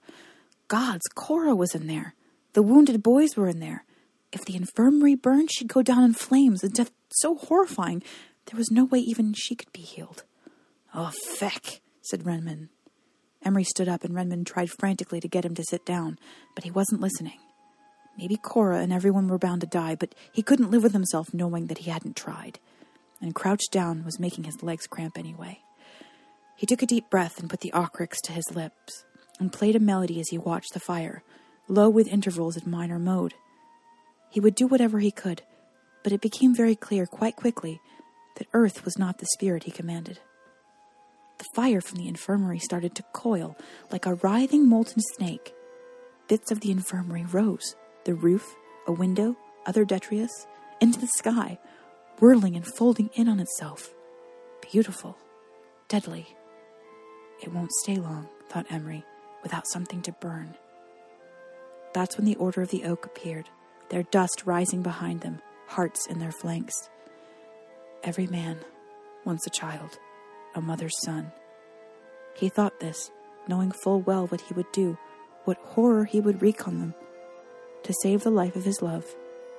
[0.70, 2.14] gods, Cora was in there.
[2.54, 3.84] The wounded boys were in there.
[4.32, 8.04] If the infirmary burned, she'd go down in flames, a death so horrifying
[8.46, 10.24] there was no way even she could be healed.
[10.94, 12.70] Oh, feck, said Renman.
[13.44, 16.18] Emery stood up, and Renman tried frantically to get him to sit down,
[16.56, 17.40] but he wasn't listening.
[18.20, 21.68] Maybe Cora and everyone were bound to die, but he couldn't live with himself knowing
[21.68, 22.60] that he hadn't tried.
[23.22, 25.62] And crouched down was making his legs cramp anyway.
[26.58, 29.06] He took a deep breath and put the ocrix to his lips
[29.40, 31.24] and played a melody as he watched the fire,
[31.70, 33.36] low with intervals in minor mode.
[34.30, 35.44] He would do whatever he could,
[36.04, 37.80] but it became very clear quite quickly
[38.36, 40.20] that Earth was not the spirit he commanded.
[41.38, 43.56] The fire from the infirmary started to coil
[43.94, 45.54] like a writhing molten snake.
[46.28, 48.56] Bits of the infirmary rose the roof,
[48.88, 49.36] a window,
[49.66, 50.48] other detritus,
[50.82, 51.60] into the sky,
[52.20, 53.94] whirling and folding in on itself.
[54.72, 55.18] Beautiful,
[55.88, 56.28] deadly.
[57.42, 59.04] It won't stay long, thought Emery,
[59.44, 60.56] without something to burn.
[61.94, 63.50] That's when the Order of the Oak appeared,
[63.90, 66.90] their dust rising behind them, hearts in their flanks.
[68.04, 68.60] Every man
[69.26, 69.98] wants a child,
[70.56, 71.32] a mother's son.
[72.36, 73.12] He thought this,
[73.48, 74.98] knowing full well what he would do,
[75.46, 76.94] what horror he would wreak on them,
[77.84, 79.06] to save the life of his love,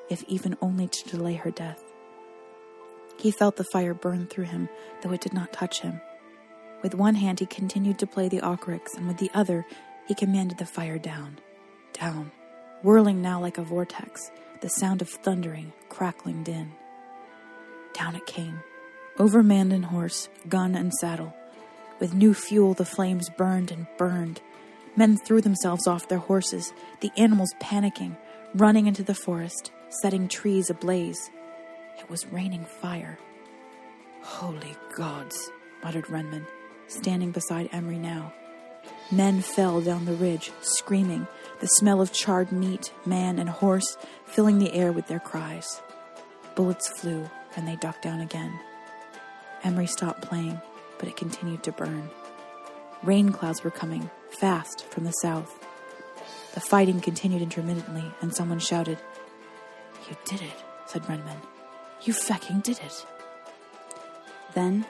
[0.09, 1.83] if even only to delay her death.
[3.19, 4.69] He felt the fire burn through him,
[5.03, 6.01] though it did not touch him.
[6.83, 9.67] With one hand, he continued to play the ocrix, and with the other,
[10.09, 11.39] he commanded the fire down,
[11.93, 12.33] down,
[12.83, 16.73] whirling now like a vortex, the sound of thundering, crackling din.
[17.93, 18.61] Down it came,
[19.19, 21.35] over man and horse, gun and saddle.
[21.99, 24.41] With new fuel, the flames burned and burned.
[25.01, 28.19] Men threw themselves off their horses, the animals panicking,
[28.55, 29.71] running into the forest,
[30.03, 31.31] setting trees ablaze.
[31.99, 33.19] It was raining fire.
[34.21, 35.51] Holy gods,
[35.83, 36.47] muttered Renman
[36.89, 38.35] standing beside Emery now.
[39.11, 41.27] Men fell down the ridge, screaming,
[41.61, 43.97] the smell of charred meat, man, and horse
[44.27, 45.81] filling the air with their cries.
[46.55, 47.27] Bullets flew,
[47.57, 48.53] and they ducked down again.
[49.65, 50.61] Emery stopped playing,
[50.99, 52.11] but it continued to burn.
[53.03, 55.67] Rain clouds were coming, fast, from the south.
[56.55, 58.99] The fighting continued intermittently, and someone shouted,
[60.09, 61.41] You did it, said Renman.
[62.03, 63.07] You fucking did it.
[64.55, 64.87] Then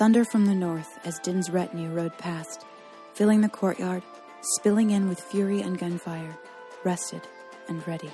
[0.00, 2.64] Thunder from the north as Din's retinue rode past,
[3.12, 4.02] filling the courtyard,
[4.40, 6.38] spilling in with fury and gunfire,
[6.84, 7.20] rested
[7.68, 8.10] and ready.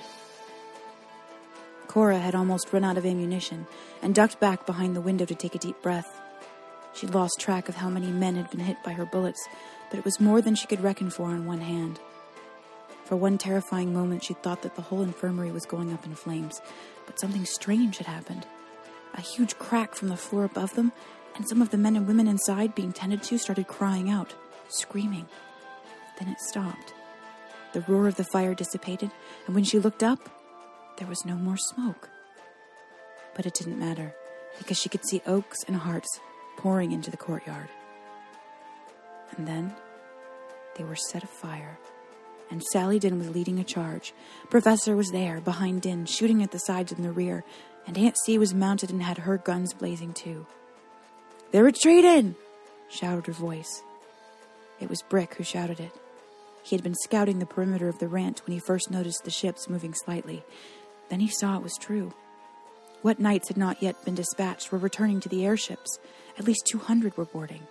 [1.87, 3.65] Cora had almost run out of ammunition
[4.01, 6.19] and ducked back behind the window to take a deep breath.
[6.93, 9.47] She'd lost track of how many men had been hit by her bullets,
[9.89, 11.99] but it was more than she could reckon for on one hand.
[13.05, 16.61] For one terrifying moment, she thought that the whole infirmary was going up in flames,
[17.05, 18.45] but something strange had happened.
[19.15, 20.91] A huge crack from the floor above them
[21.37, 24.33] and some of the men and women inside being tended to started crying out,
[24.67, 25.27] screaming.
[26.19, 26.93] Then it stopped.
[27.73, 29.11] The roar of the fire dissipated,
[29.45, 30.29] and when she looked up,
[30.97, 32.09] there was no more smoke.
[33.35, 34.15] But it didn't matter,
[34.57, 36.19] because she could see oaks and hearts
[36.57, 37.69] pouring into the courtyard.
[39.35, 39.73] And then
[40.77, 41.79] they were set afire,
[42.49, 44.13] and Sally Din was leading a charge.
[44.49, 47.43] Professor was there, behind Din, shooting at the sides and the rear,
[47.85, 50.45] and Aunt C was mounted and had her guns blazing too.
[51.51, 52.35] They're retreating!
[52.89, 53.83] shouted her voice.
[54.79, 55.91] It was Brick who shouted it.
[56.63, 59.69] He had been scouting the perimeter of the rant when he first noticed the ships
[59.69, 60.43] moving slightly.
[61.09, 62.13] Then he saw it was true.
[63.01, 65.97] What knights had not yet been dispatched were returning to the airships.
[66.37, 67.63] At least 200 were boarding.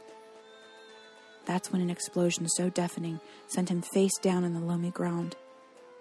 [1.47, 5.37] That's when an explosion so deafening sent him face down on the loamy ground.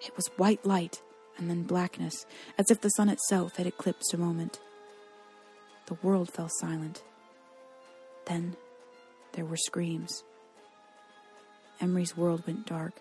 [0.03, 1.01] It was white light
[1.37, 2.25] and then blackness,
[2.57, 4.59] as if the sun itself had eclipsed a moment.
[5.85, 7.03] The world fell silent.
[8.25, 8.55] Then
[9.33, 10.23] there were screams.
[11.79, 12.93] Emery's world went dark.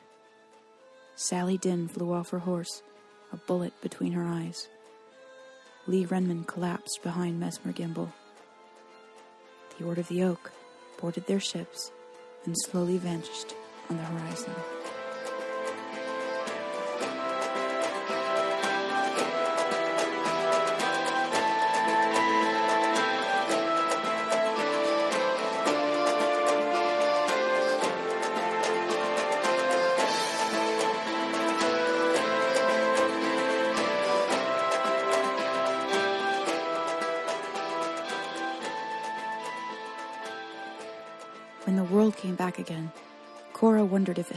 [1.16, 2.82] Sally Dinn flew off her horse,
[3.32, 4.68] a bullet between her eyes.
[5.86, 8.12] Lee Renman collapsed behind Mesmer Gimbal.
[9.78, 10.52] The Order of the Oak
[11.00, 11.92] boarded their ships
[12.46, 13.54] and slowly vanished
[13.90, 14.83] on the horizon.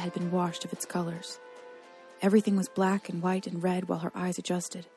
[0.08, 1.40] Had been washed of its colors.
[2.22, 4.88] Everything was black and white and red while her eyes adjusted.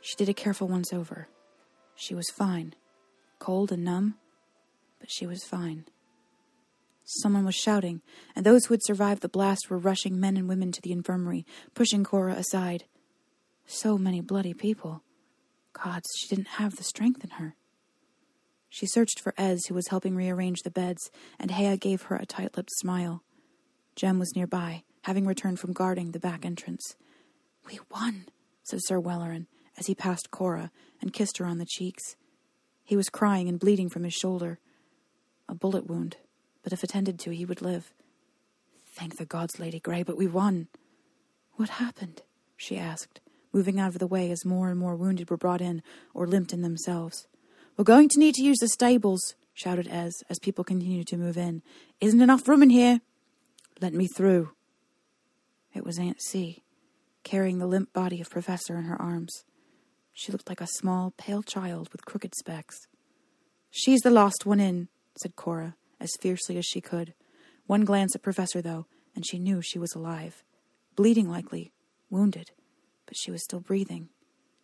[0.00, 1.28] She did a careful once over.
[1.94, 2.74] She was fine.
[3.38, 4.16] Cold and numb,
[5.00, 5.84] but she was fine.
[7.04, 8.02] Someone was shouting,
[8.34, 11.44] and those who had survived the blast were rushing men and women to the infirmary,
[11.74, 12.84] pushing Cora aside.
[13.66, 15.02] So many bloody people.
[15.72, 17.56] Gods, she didn't have the strength in her.
[18.68, 22.26] She searched for Ez, who was helping rearrange the beds, and Hea gave her a
[22.26, 23.22] tight lipped smile.
[23.96, 26.96] Jem was nearby, having returned from guarding the back entrance.
[27.66, 28.26] We won,
[28.62, 29.46] said Sir Welleran,
[29.78, 30.70] as he passed Cora
[31.00, 32.16] and kissed her on the cheeks.
[32.84, 34.58] He was crying and bleeding from his shoulder.
[35.48, 36.16] A bullet wound,
[36.62, 37.92] but if attended to, he would live.
[38.94, 40.68] Thank the gods, Lady Grey, but we won.
[41.54, 42.22] What happened?
[42.56, 43.20] she asked,
[43.52, 45.82] moving out of the way as more and more wounded were brought in
[46.14, 47.26] or limped in themselves.
[47.76, 51.36] We're going to need to use the stables, shouted Ez as people continued to move
[51.36, 51.62] in.
[52.00, 53.00] Isn't enough room in here.
[53.82, 54.52] Let me through.
[55.74, 56.62] It was Aunt C,
[57.24, 59.42] carrying the limp body of Professor in her arms.
[60.12, 62.86] She looked like a small, pale child with crooked specs.
[63.72, 64.86] She's the last one in,
[65.20, 67.14] said Cora, as fiercely as she could.
[67.66, 70.44] One glance at Professor, though, and she knew she was alive.
[70.94, 71.72] Bleeding likely,
[72.08, 72.52] wounded,
[73.04, 74.10] but she was still breathing.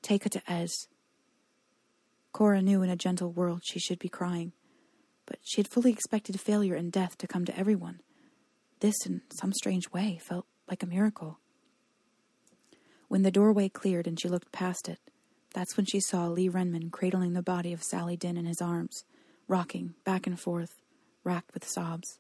[0.01, 0.87] Take her to Ez.
[2.31, 4.53] Cora knew in a gentle world she should be crying,
[5.27, 7.99] but she had fully expected failure and death to come to everyone.
[8.81, 11.39] This, in some strange way, felt like a miracle.
[13.09, 14.99] When the doorway cleared and she looked past it,
[15.55, 19.05] that's when she saw Lee Renman cradling the body of Sally Dinn in his arms,
[19.49, 20.81] rocking back and forth,
[21.25, 22.19] racked with sobs.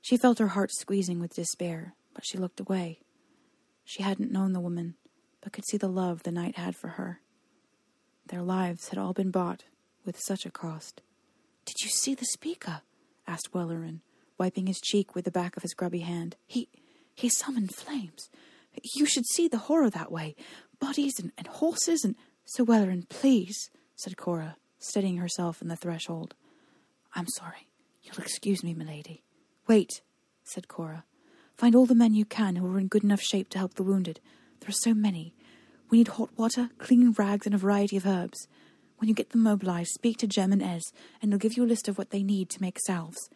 [0.00, 3.00] She felt her heart squeezing with despair, but she looked away.
[3.84, 4.94] She hadn't known the woman,
[5.40, 7.20] but could see the love the knight had for her.
[8.28, 9.64] Their lives had all been bought
[10.04, 11.02] with such a cost.
[11.64, 12.82] Did you see the speaker?
[13.26, 14.00] asked Welleran,
[14.38, 16.36] wiping his cheek with the back of his grubby hand.
[16.46, 16.68] He
[17.14, 18.28] he summoned flames.
[18.96, 20.34] You should see the horror that way.
[20.80, 26.34] Bodies and, and horses and Sir Welleran, please, said Cora, steadying herself in the threshold.
[27.14, 27.68] I'm sorry.
[28.02, 29.22] You'll excuse me, milady.
[29.66, 30.02] Wait,
[30.42, 31.04] said Cora.
[31.56, 33.82] Find all the men you can who are in good enough shape to help the
[33.82, 34.20] wounded.
[34.60, 35.34] There are so many.
[35.88, 38.48] We need hot water, clean rags, and a variety of herbs.
[38.98, 40.82] When you get them mobilized, speak to Jem and Ez,
[41.22, 43.30] and they'll give you a list of what they need to make salves.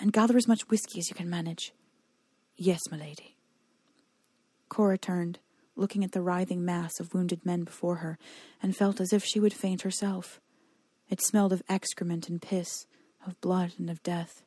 [0.00, 1.72] And gather as much whiskey as you can manage.
[2.56, 3.36] Yes, my lady.
[4.68, 5.38] Cora turned,
[5.76, 8.18] looking at the writhing mass of wounded men before her,
[8.62, 10.40] and felt as if she would faint herself.
[11.08, 12.86] It smelled of excrement and piss,
[13.26, 14.42] of blood and of death.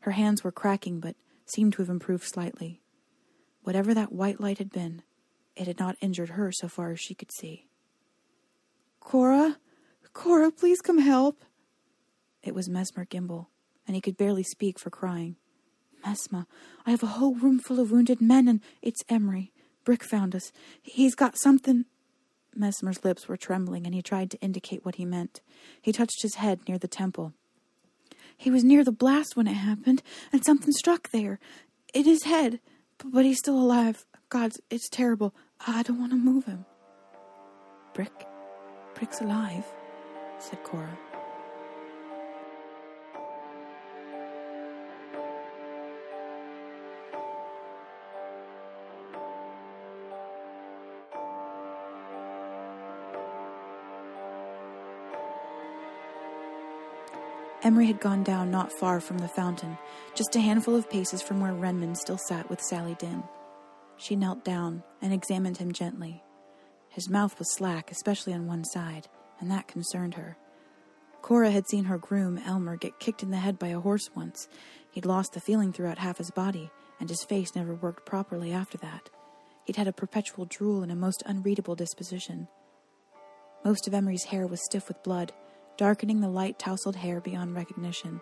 [0.00, 1.16] Her hands were cracking, but
[1.46, 2.80] seemed to have improved slightly.
[3.62, 5.02] Whatever that white light had been,
[5.54, 7.66] it had not injured her so far as she could see.
[9.00, 9.58] Cora?
[10.12, 11.44] Cora, please come help.
[12.42, 13.46] It was Mesmer Gimbal,
[13.86, 15.36] and he could barely speak for crying.
[16.04, 16.46] Mesmer,
[16.84, 19.52] I have a whole room full of wounded men, and it's Emery.
[19.84, 20.52] Brick found us.
[20.80, 21.84] He's got something.
[22.54, 25.40] Mesmer's lips were trembling, and he tried to indicate what he meant.
[25.80, 27.32] He touched his head near the temple.
[28.36, 30.02] He was near the blast when it happened,
[30.32, 31.38] and something struck there.
[31.94, 32.60] In his head,
[33.04, 34.04] but he's still alive.
[34.28, 35.34] God, it's terrible.
[35.66, 36.64] I don't want to move him.
[37.94, 38.26] Brick?
[38.94, 39.64] Brick's alive,
[40.38, 40.98] said Cora.
[57.62, 59.78] Emery had gone down not far from the fountain,
[60.16, 63.22] just a handful of paces from where Renman still sat with Sally Dinn.
[63.96, 66.24] She knelt down and examined him gently.
[66.88, 69.06] His mouth was slack, especially on one side,
[69.38, 70.36] and that concerned her.
[71.22, 74.48] Cora had seen her groom, Elmer, get kicked in the head by a horse once.
[74.90, 78.76] He'd lost the feeling throughout half his body, and his face never worked properly after
[78.78, 79.08] that.
[79.64, 82.48] He'd had a perpetual drool and a most unreadable disposition.
[83.64, 85.32] Most of Emery's hair was stiff with blood,
[85.76, 88.20] darkening the light tousled hair beyond recognition.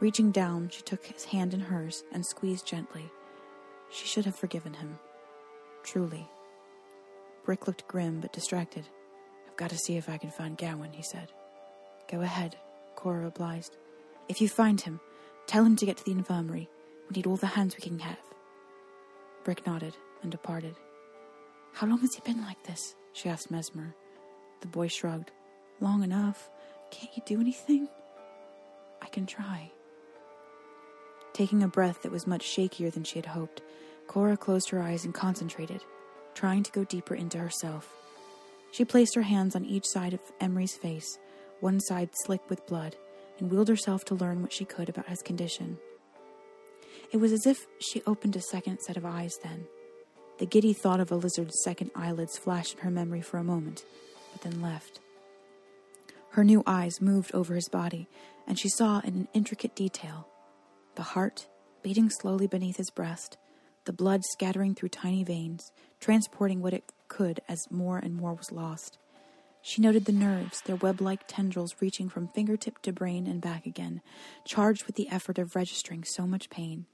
[0.00, 3.10] Reaching down, she took his hand in hers and squeezed gently.
[3.90, 4.98] She should have forgiven him.
[5.82, 6.28] Truly.
[7.44, 8.88] Brick looked grim but distracted.
[9.46, 11.28] I've got to see if I can find Gowan, he said.
[12.10, 12.56] Go ahead,
[12.96, 13.76] Cora obliged.
[14.28, 15.00] If you find him,
[15.46, 16.68] tell him to get to the infirmary.
[17.08, 18.18] We need all the hands we can have.
[19.44, 20.74] Brick nodded and departed.
[21.74, 22.94] How long has he been like this?
[23.12, 23.94] she asked Mesmer.
[24.60, 25.30] The boy shrugged.
[25.80, 26.48] Long enough.
[26.90, 27.88] Can't you do anything?
[29.02, 29.70] I can try.
[31.32, 33.62] Taking a breath that was much shakier than she had hoped,
[34.06, 35.82] Cora closed her eyes and concentrated,
[36.34, 37.92] trying to go deeper into herself.
[38.70, 41.18] She placed her hands on each side of Emery's face,
[41.60, 42.96] one side slick with blood,
[43.38, 45.78] and willed herself to learn what she could about his condition.
[47.12, 49.66] It was as if she opened a second set of eyes then.
[50.38, 53.84] The giddy thought of a lizard's second eyelids flashed in her memory for a moment,
[54.32, 55.00] but then left.
[56.34, 58.08] Her new eyes moved over his body,
[58.44, 60.26] and she saw in an intricate detail
[60.96, 61.46] the heart
[61.80, 63.36] beating slowly beneath his breast,
[63.84, 65.70] the blood scattering through tiny veins,
[66.00, 68.98] transporting what it could as more and more was lost.
[69.62, 73.64] She noted the nerves, their web like tendrils reaching from fingertip to brain and back
[73.64, 74.02] again,
[74.44, 76.86] charged with the effort of registering so much pain.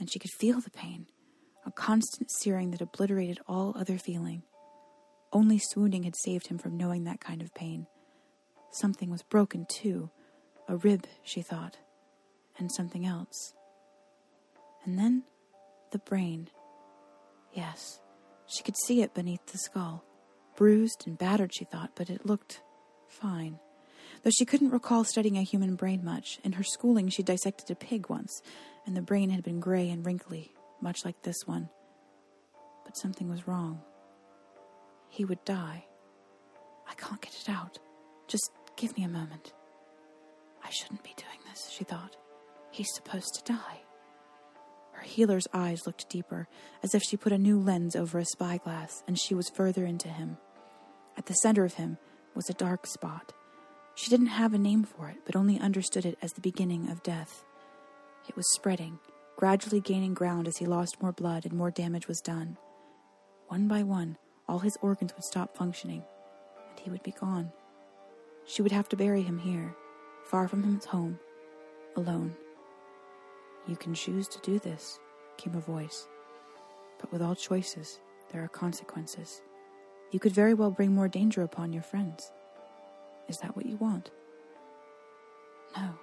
[0.00, 1.06] And she could feel the pain,
[1.64, 4.42] a constant searing that obliterated all other feeling.
[5.32, 7.86] Only swooning had saved him from knowing that kind of pain.
[8.74, 10.10] Something was broken, too.
[10.66, 11.78] A rib, she thought.
[12.58, 13.54] And something else.
[14.84, 15.22] And then
[15.92, 16.50] the brain.
[17.52, 18.00] Yes,
[18.46, 20.04] she could see it beneath the skull.
[20.56, 22.62] Bruised and battered, she thought, but it looked
[23.08, 23.60] fine.
[24.24, 27.76] Though she couldn't recall studying a human brain much, in her schooling she dissected a
[27.76, 28.42] pig once,
[28.86, 31.68] and the brain had been gray and wrinkly, much like this one.
[32.84, 33.82] But something was wrong.
[35.08, 35.84] He would die.
[36.88, 37.78] I can't get it out.
[38.26, 39.52] Just Give me a moment.
[40.62, 42.16] I shouldn't be doing this, she thought.
[42.70, 43.82] He's supposed to die.
[44.92, 46.48] Her healer's eyes looked deeper,
[46.82, 50.08] as if she put a new lens over a spyglass, and she was further into
[50.08, 50.38] him.
[51.16, 51.98] At the center of him
[52.34, 53.32] was a dark spot.
[53.94, 57.02] She didn't have a name for it, but only understood it as the beginning of
[57.02, 57.44] death.
[58.28, 58.98] It was spreading,
[59.36, 62.56] gradually gaining ground as he lost more blood and more damage was done.
[63.48, 64.16] One by one,
[64.48, 66.02] all his organs would stop functioning,
[66.70, 67.52] and he would be gone.
[68.46, 69.74] She would have to bury him here,
[70.24, 71.18] far from his home,
[71.96, 72.34] alone.
[73.66, 74.98] You can choose to do this,
[75.38, 76.06] came a voice.
[77.00, 79.42] But with all choices, there are consequences.
[80.10, 82.30] You could very well bring more danger upon your friends.
[83.28, 84.10] Is that what you want?
[85.76, 85.94] No,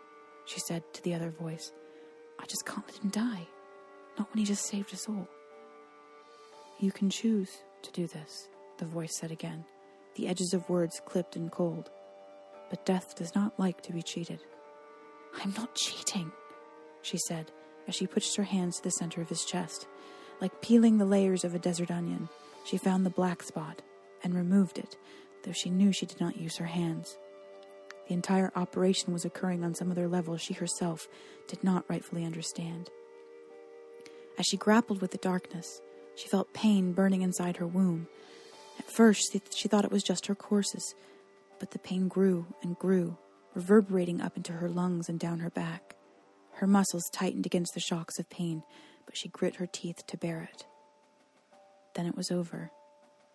[0.46, 1.72] she said to the other voice.
[2.39, 3.48] I just can't let him die.
[4.18, 5.28] Not when he just saved us all.
[6.80, 8.48] You can choose to do this,
[8.80, 9.64] the voice said again,
[10.16, 11.92] the edges of words clipped and cold
[12.72, 14.39] but death does not like to be cheated.
[15.43, 16.32] I'm not cheating,
[17.03, 17.51] she said
[17.88, 19.88] as she pushed her hands to the center of his chest.
[20.39, 22.30] Like peeling the layers of a desert onion,
[22.63, 23.82] she found the black spot
[24.24, 24.97] and removed it,
[25.43, 27.17] though she knew she did not use her hands.
[28.07, 31.07] The entire operation was occurring on some other level she herself
[31.47, 32.89] did not rightfully understand.
[34.38, 35.82] As she grappled with the darkness,
[36.15, 38.07] she felt pain burning inside her womb.
[38.80, 40.95] At first, she thought it was just her courses,
[41.62, 43.16] but the pain grew and grew,
[43.53, 45.95] reverberating up into her lungs and down her back.
[46.53, 48.64] Her muscles tightened against the shocks of pain,
[49.05, 50.66] but she grit her teeth to bear it.
[51.93, 52.72] Then it was over.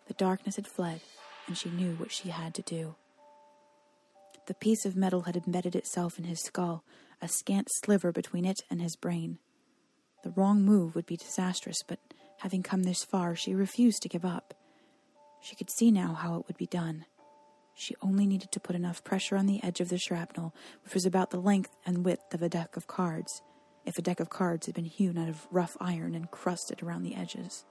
[0.09, 1.03] The darkness had fled,
[1.47, 2.97] and she knew what she had to do.
[4.49, 6.83] The piece of metal had embedded itself in his skull,
[7.23, 9.39] a scant sliver between it and his brain.
[10.25, 12.01] The wrong move would be disastrous, but
[12.39, 14.53] having come this far, she refused to give up.
[15.41, 17.05] She could see now how it would be done.
[17.79, 21.05] She only needed to put enough pressure on the edge of the shrapnel, which was
[21.05, 23.43] about the length and width of a deck of cards,
[23.85, 27.03] if a deck of cards had been hewn out of rough iron and crusted around
[27.03, 27.67] the edges.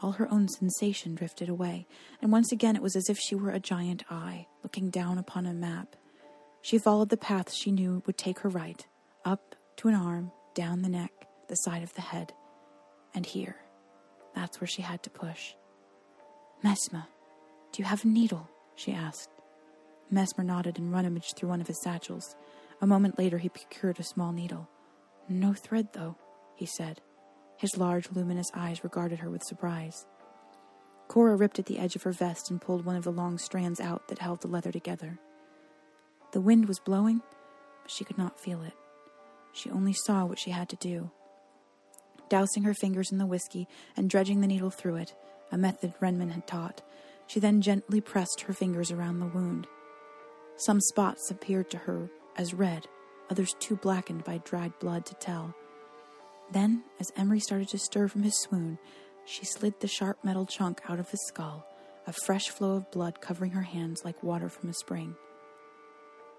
[0.00, 1.88] All her own sensation drifted away,
[2.22, 5.44] and once again it was as if she were a giant eye, looking down upon
[5.44, 5.96] a map.
[6.62, 8.86] She followed the path she knew would take her right,
[9.24, 11.10] up to an arm, down the neck,
[11.48, 12.32] the side of the head,
[13.12, 13.56] and here.
[14.36, 15.54] That's where she had to push.
[16.62, 17.06] Mesmer,
[17.72, 18.48] do you have a needle?
[18.78, 19.28] She asked.
[20.10, 22.36] Mesmer nodded and rummaged through one of his satchels.
[22.80, 24.68] A moment later, he procured a small needle.
[25.28, 26.16] No thread, though,
[26.54, 27.00] he said.
[27.58, 30.06] His large, luminous eyes regarded her with surprise.
[31.08, 33.80] Cora ripped at the edge of her vest and pulled one of the long strands
[33.80, 35.18] out that held the leather together.
[36.32, 37.20] The wind was blowing,
[37.82, 38.74] but she could not feel it.
[39.52, 41.10] She only saw what she had to do.
[42.28, 43.66] Dousing her fingers in the whiskey
[43.96, 45.14] and dredging the needle through it,
[45.50, 46.82] a method Renman had taught,
[47.28, 49.68] she then gently pressed her fingers around the wound.
[50.56, 52.88] Some spots appeared to her as red,
[53.30, 55.54] others too blackened by dried blood to tell.
[56.50, 58.78] Then, as Emery started to stir from his swoon,
[59.26, 61.66] she slid the sharp metal chunk out of his skull,
[62.06, 65.14] a fresh flow of blood covering her hands like water from a spring.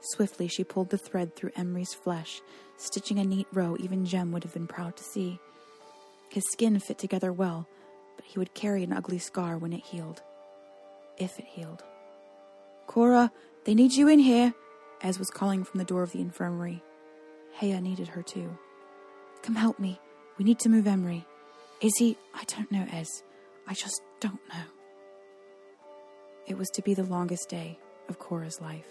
[0.02, 2.42] Swiftly, she pulled the thread through Emery's flesh,
[2.78, 5.40] stitching a neat row even Jem would have been proud to see.
[6.30, 7.68] His skin fit together well,
[8.16, 10.24] but he would carry an ugly scar when it healed.
[11.20, 11.84] If it healed.
[12.88, 13.32] Cora,
[13.66, 14.54] they need you in here,
[15.02, 16.84] Ez was calling from the door of the infirmary.
[17.60, 18.58] Haya needed her too.
[19.42, 20.00] Come help me.
[20.38, 21.26] We need to move Emery.
[21.82, 22.18] Is he?
[22.34, 23.08] I don't know, Ez.
[23.68, 24.64] I just don't know.
[26.48, 28.88] It was to be the longest day of Cora's life.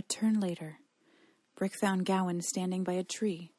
[0.00, 0.78] A turn later,
[1.56, 3.52] Brick found Gowan standing by a tree,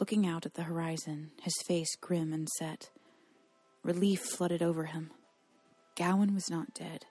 [0.00, 2.90] looking out at the horizon, his face grim and set.
[3.84, 5.12] Relief flooded over him.
[5.94, 7.04] Gowan was not dead.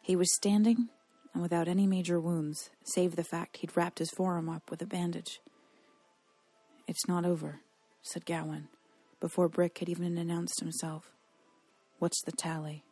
[0.00, 0.88] He was standing
[1.34, 4.86] and without any major wounds, save the fact he'd wrapped his forearm up with a
[4.86, 5.40] bandage.
[6.86, 7.58] It's not over,
[8.02, 8.68] said Gowan,
[9.18, 11.10] before Brick had even announced himself.
[11.98, 12.84] What's the tally?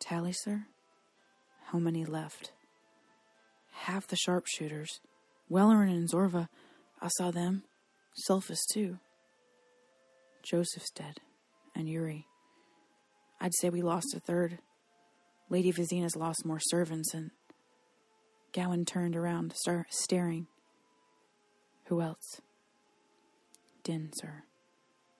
[0.00, 0.66] Tally, sir?
[1.66, 2.50] How many left?
[3.72, 5.00] Half the sharpshooters.
[5.50, 6.48] Welleran and Zorva,
[7.00, 7.64] I saw them.
[8.28, 8.98] Sulfus, too.
[10.42, 11.18] Joseph's dead.
[11.74, 12.26] And Yuri.
[13.40, 14.58] I'd say we lost a third.
[15.48, 17.30] Lady Vizina's lost more servants, and.
[18.52, 20.46] Gowan turned around, star- staring.
[21.86, 22.40] Who else?
[23.82, 24.44] Din, sir.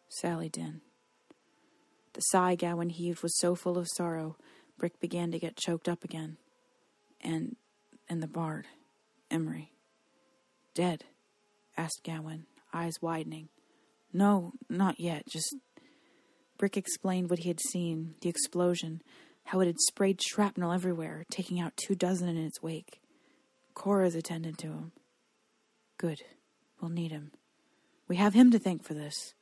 [0.09, 0.83] Sally Din.
[2.13, 4.37] The sigh Gowan heaved was so full of sorrow,
[4.79, 6.37] Brick began to get choked up again.
[7.23, 7.57] And
[8.13, 8.67] and the bard,
[9.31, 9.73] Emery.
[10.75, 11.05] Dead?
[11.79, 13.49] asked Gowan, eyes widening.
[14.13, 15.57] No, not yet, just.
[16.59, 19.01] Brick explained what he had seen the explosion,
[19.45, 23.01] how it had sprayed shrapnel everywhere, taking out two dozen in its wake.
[23.73, 24.93] Cora's attended to him.
[25.97, 26.21] Good.
[26.81, 27.33] We'll need him.
[28.09, 29.33] We have him to thank for this.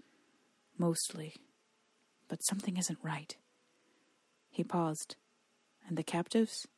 [0.79, 1.35] Mostly.
[2.29, 3.35] But something isn't right.
[4.49, 5.17] He paused.
[5.89, 6.69] And the captives?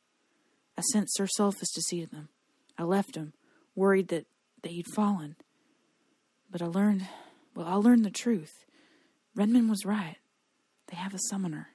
[0.77, 2.29] I sent Sir Sulfus to see them.
[2.77, 3.33] I left him,
[3.75, 4.25] worried that,
[4.63, 5.35] that he'd fallen.
[6.49, 7.07] But I learned,
[7.55, 8.51] well, I learned the truth.
[9.37, 10.17] Renman was right.
[10.87, 11.69] They have a summoner.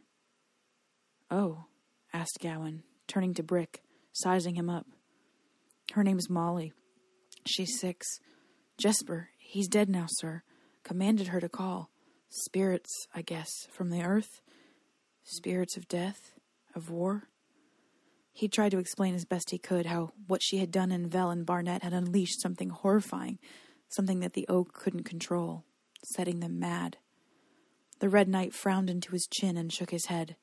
[1.31, 1.65] Oh,
[2.13, 3.83] asked Gowan, turning to Brick,
[4.13, 4.87] sizing him up.
[5.93, 6.73] Her name's Molly.
[7.47, 8.07] She's six.
[8.79, 10.43] Jesper, he's dead now, sir.
[10.85, 11.91] Commanded her to call.
[12.29, 14.41] Spirits, I guess, from the earth.
[15.25, 16.33] Spirits of death,
[16.75, 17.29] of war.
[18.39, 21.31] He tried to explain as best he could how what she had done in Vel
[21.31, 23.41] and Barnett had unleashed something horrifying,
[23.89, 25.65] something that the oak couldn't control,
[26.05, 26.99] setting them mad.
[27.99, 30.37] The Red Knight frowned into his chin and shook his head.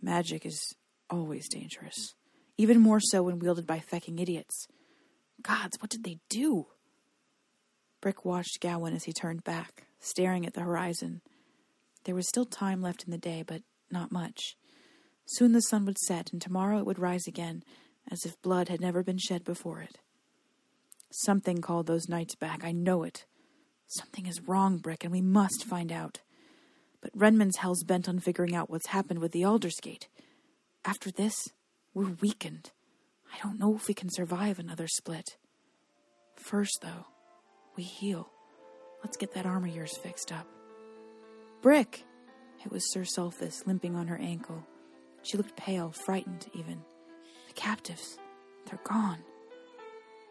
[0.00, 0.76] Magic is
[1.10, 2.14] always dangerous,
[2.56, 4.68] even more so when wielded by fecking idiots.
[5.42, 6.68] Gods, what did they do?
[8.00, 11.22] Brick watched Gowan as he turned back, staring at the horizon.
[12.04, 14.54] There was still time left in the day, but not much.
[15.30, 17.62] Soon the sun would set, and tomorrow it would rise again,
[18.10, 19.98] as if blood had never been shed before it.
[21.10, 23.26] Something called those knights back, I know it.
[23.86, 26.20] Something is wrong, Brick, and we must find out.
[27.02, 30.08] But Renman's hell's bent on figuring out what's happened with the Aldersgate.
[30.86, 31.50] After this,
[31.92, 32.70] we're weakened.
[33.30, 35.36] I don't know if we can survive another split.
[36.36, 37.04] First, though,
[37.76, 38.30] we heal.
[39.04, 40.46] Let's get that arm of yours fixed up.
[41.60, 42.04] Brick!
[42.64, 44.66] It was Sir Sulfus limping on her ankle.
[45.28, 46.82] She looked pale, frightened even.
[47.48, 48.18] The captives,
[48.64, 49.18] they're gone.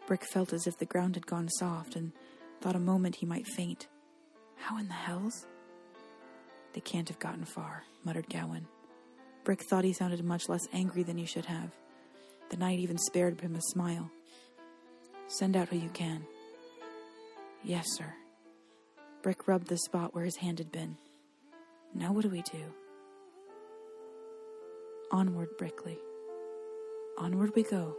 [0.08, 2.12] Brick felt as if the ground had gone soft and
[2.60, 3.86] thought a moment he might faint.
[4.56, 5.46] How in the hells?
[6.72, 8.66] They can't have gotten far, muttered Gowan.
[9.44, 11.70] Brick thought he sounded much less angry than he should have.
[12.50, 14.10] The knight even spared him a smile.
[15.28, 16.26] Send out who you can.
[17.62, 18.14] Yes, sir.
[19.22, 20.96] Brick rubbed the spot where his hand had been.
[21.94, 22.64] Now what do we do?
[25.10, 25.98] Onward, Brickley.
[27.16, 27.96] Onward we go.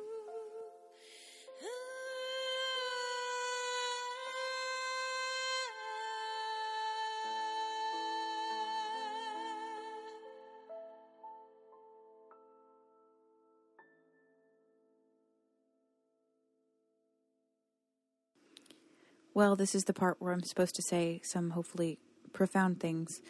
[19.33, 21.97] Well, this is the part where I'm supposed to say some hopefully
[22.33, 23.21] profound things.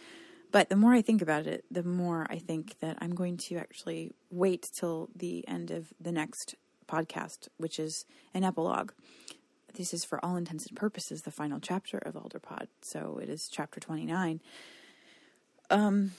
[0.51, 3.57] But the more I think about it, the more I think that I'm going to
[3.57, 6.55] actually wait till the end of the next
[6.87, 8.91] podcast, which is an epilogue.
[9.75, 12.67] This is, for all intents and purposes, the final chapter of Alderpod.
[12.81, 14.41] So it is chapter 29.
[15.69, 16.13] Um,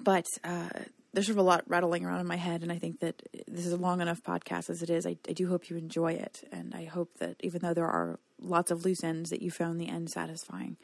[0.00, 0.70] but uh,
[1.12, 3.66] there's sort of a lot rattling around in my head, and I think that this
[3.66, 5.06] is a long enough podcast as it is.
[5.06, 8.18] I, I do hope you enjoy it, and I hope that even though there are
[8.40, 10.78] lots of loose ends, that you found the end satisfying.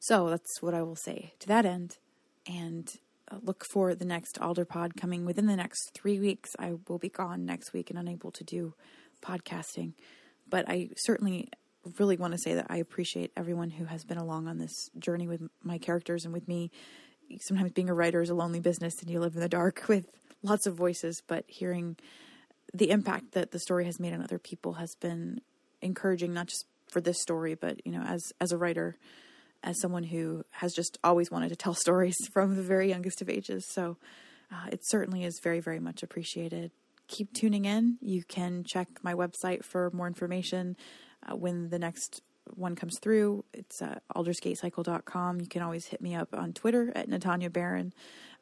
[0.00, 1.98] So that's what I will say to that end,
[2.46, 2.90] and
[3.30, 5.26] uh, look for the next Alderpod coming.
[5.26, 6.56] Within the next three weeks.
[6.58, 8.74] I will be gone next week and unable to do
[9.22, 9.92] podcasting,
[10.48, 11.50] but I certainly
[11.98, 15.28] really want to say that I appreciate everyone who has been along on this journey
[15.28, 16.70] with my characters and with me.
[17.38, 20.06] Sometimes being a writer is a lonely business and you live in the dark with
[20.42, 21.96] lots of voices, but hearing
[22.72, 25.42] the impact that the story has made on other people has been
[25.82, 28.96] encouraging, not just for this story, but you know, as as a writer,
[29.62, 33.28] as someone who has just always wanted to tell stories from the very youngest of
[33.28, 33.64] ages.
[33.72, 33.96] So
[34.52, 36.72] uh, it certainly is very, very much appreciated.
[37.08, 37.98] Keep tuning in.
[38.00, 40.76] You can check my website for more information
[41.28, 42.22] uh, when the next
[42.54, 45.40] one comes through, it's uh, aldersgatecycle.com.
[45.40, 47.92] You can always hit me up on Twitter at Natania Barron,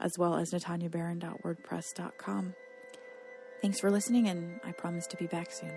[0.00, 2.54] as well as natanyabarron.wordpress.com.
[3.60, 5.72] Thanks for listening, and I promise to be back soon.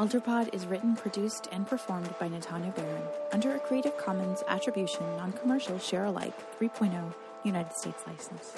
[0.00, 5.30] Alderpod is written, produced, and performed by Natania Barron under a Creative Commons Attribution Non
[5.30, 7.12] Commercial Share Alike 3.0
[7.44, 8.54] United States license.